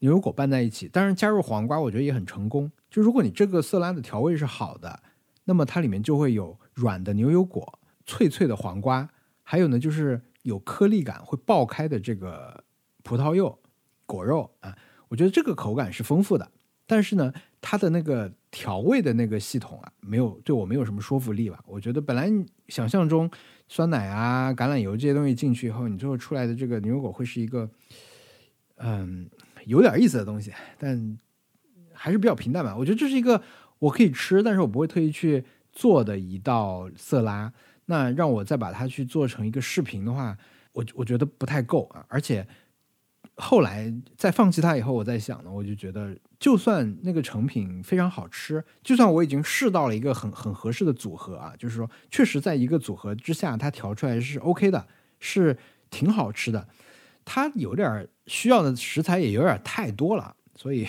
[0.00, 2.70] 牛油果拌在一起，当然加入黄瓜，我觉得也很成功。
[2.90, 5.00] 就如果你这个色拉的调味是好的，
[5.44, 9.08] 那么它里面就会有软的牛油果、脆脆的黄瓜，
[9.50, 12.62] 还有呢就是有颗粒感会爆开的这个
[13.02, 13.58] 葡萄柚
[14.04, 14.76] 果肉啊，
[15.08, 16.46] 我觉得这个口感是丰富的。
[16.86, 17.32] 但是呢，
[17.62, 21.64] 它的那个调味的那个系统啊，没有对我没有什么说服力吧？
[21.66, 22.30] 我觉得本来
[22.68, 23.30] 想象中
[23.68, 27.70] 酸奶啊、橄榄油这些东西进去以后，你最后出来的这个牛油果会是一个，
[28.76, 29.30] 嗯，
[29.64, 31.18] 有点意思的东西，但
[31.94, 32.76] 还是比较平淡吧。
[32.76, 33.42] 我觉得这是一个
[33.78, 35.42] 我可以吃，但是我不会特意去
[35.72, 37.50] 做的一道色拉。
[37.90, 40.36] 那让我再把它去做成一个视频的话，
[40.72, 42.46] 我我觉得不太够啊，而且。
[43.40, 54.84] 后来在放弃它以后，我在想呢，我就觉得，就算那个成品非常好吃，就算我已经试到了一个很很合适的组合啊，就是说，确实在一个组合之下，它调出来是 OK 的，
[55.20, 55.56] 是
[55.88, 56.66] 挺好吃的。
[57.24, 60.84] 它有点需要的食材也有点太多了，所以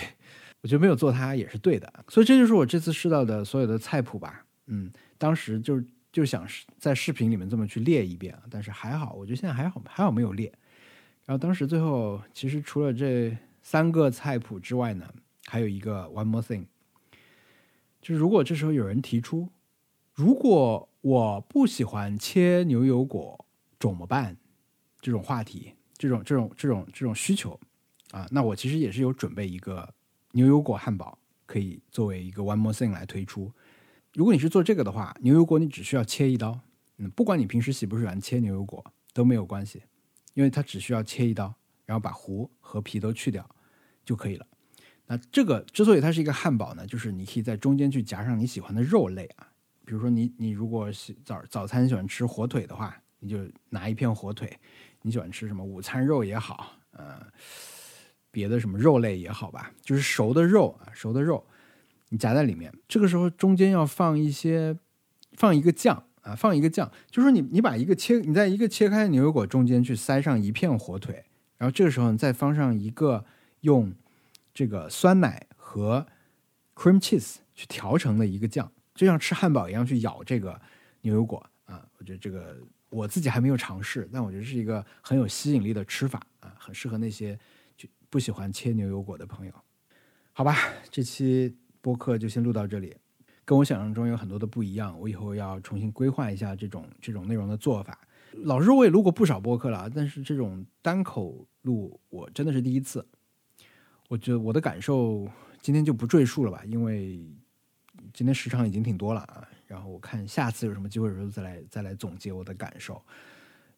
[0.62, 1.93] 我觉得没有做它也是对的。
[2.08, 4.43] 所以这就是我这次试到的所有的菜谱吧。
[4.66, 6.47] 嗯，当时就是就想
[6.78, 10.51] 在视频里面这么去列一遍啊，但是还好，我觉得现在还好，还好没有列。
[11.26, 15.14] 然后当时最后，其实除了这三个菜谱之外呢，
[15.45, 16.66] 还有一个 one more thing，
[18.01, 19.49] 就是如果这时候有人提出，
[20.16, 23.45] 如果我不喜欢切牛油果
[23.80, 24.38] 怎么办？
[24.99, 27.57] 这种话题，这种这种这种这种需求
[28.12, 29.93] 啊，那我其实也是有准备一个
[30.32, 33.51] 牛油果汉堡，可以作为一个 one more thing 来推出。
[34.14, 36.60] 如果你是做这个的话，牛油果你只需要切一刀，
[36.97, 38.84] 嗯，不管你平时喜不喜欢切牛油果
[39.14, 39.84] 都没有关系。
[40.36, 41.53] 因为它只需要切一刀，
[41.86, 43.45] 然后把核和皮都去掉
[44.05, 44.47] 就可以了。
[45.05, 49.51] 那这个之所以它是一个汉堡呢，就是你可以在中间去夹上你喜欢的肉类啊，
[49.84, 53.39] 比如说你你如果喜早早餐喜欢吃火腿的话，你就
[53.70, 54.47] 拿一片火腿；
[55.01, 57.20] 你喜欢吃什么午餐肉也好，呃，
[58.32, 61.45] 别的什么肉类也好吧，就是熟的肉啊，熟的肉，
[62.10, 62.74] 你夹在里面。
[62.88, 64.78] 这个时候中间要放一些，
[65.34, 66.05] 放一个酱。
[66.22, 71.24] 啊，放一个酱，就是说你你把一个切，你在一个切开的牛油果中间去塞上一片火腿，
[71.57, 73.24] 然后这个时候你再放上一个
[73.62, 73.95] 用
[74.53, 76.05] 这个酸奶和
[76.76, 80.60] cream cheese 去调成的一个酱，就像吃汉堡一样去咬这个
[81.01, 81.88] 牛油果啊。
[81.97, 82.57] 我觉得这个
[82.89, 87.39] 我自己还没有尝试，但我觉得是一个很有吸引力的吃法啊，很适合那些
[87.78, 89.53] 就不喜欢切牛油果的朋友。
[90.34, 90.57] 好吧，
[90.91, 92.96] 这期播客就先录到这里，
[93.46, 95.00] 跟我想象中有很多的不一样。
[95.00, 98.00] 我以后要重新规划一下这种这种内容的做法。
[98.44, 103.06] 老实说，我也录过不少播客了，但是这种单口录我真的是第一次。
[104.08, 105.28] 我觉得我的感受
[105.62, 107.20] 今天就不赘述了吧，因为
[108.14, 109.48] 今天时长已经挺多了啊。
[109.66, 113.02] 然后我看下次有什么机会的时候再来再来总结我的感受。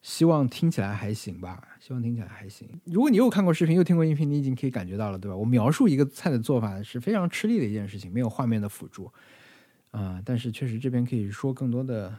[0.01, 2.67] 希望听起来还行吧，希望听起来还行。
[2.85, 5.37] 如果你又看过视频又听过音频，你已经可以感觉到了，对吧？
[5.37, 9.11] 我描述一个菜的做法是非常吃力的一件事情，没有画面的辅助
[9.91, 10.19] 啊。
[10.25, 12.17] 但是确实这边可以说更多的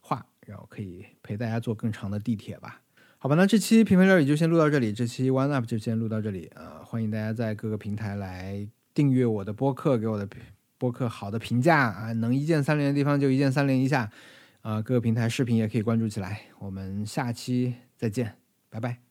[0.00, 2.80] 话，然后可以陪大家坐更长的地铁吧。
[3.18, 6.80] 好吧，那这期平凡料理就先录到这里，这期 One Up 就先录到这里啊。
[6.82, 10.26] 欢迎大家在各个平台来订阅我的播客，给我的
[10.78, 14.10] 播客好的评价啊，能一键三连的地方就一键三连一下。
[14.62, 16.42] 啊，各个平台视频也可以关注起来。
[16.58, 18.36] 我们下期再见，
[18.68, 19.07] 拜拜。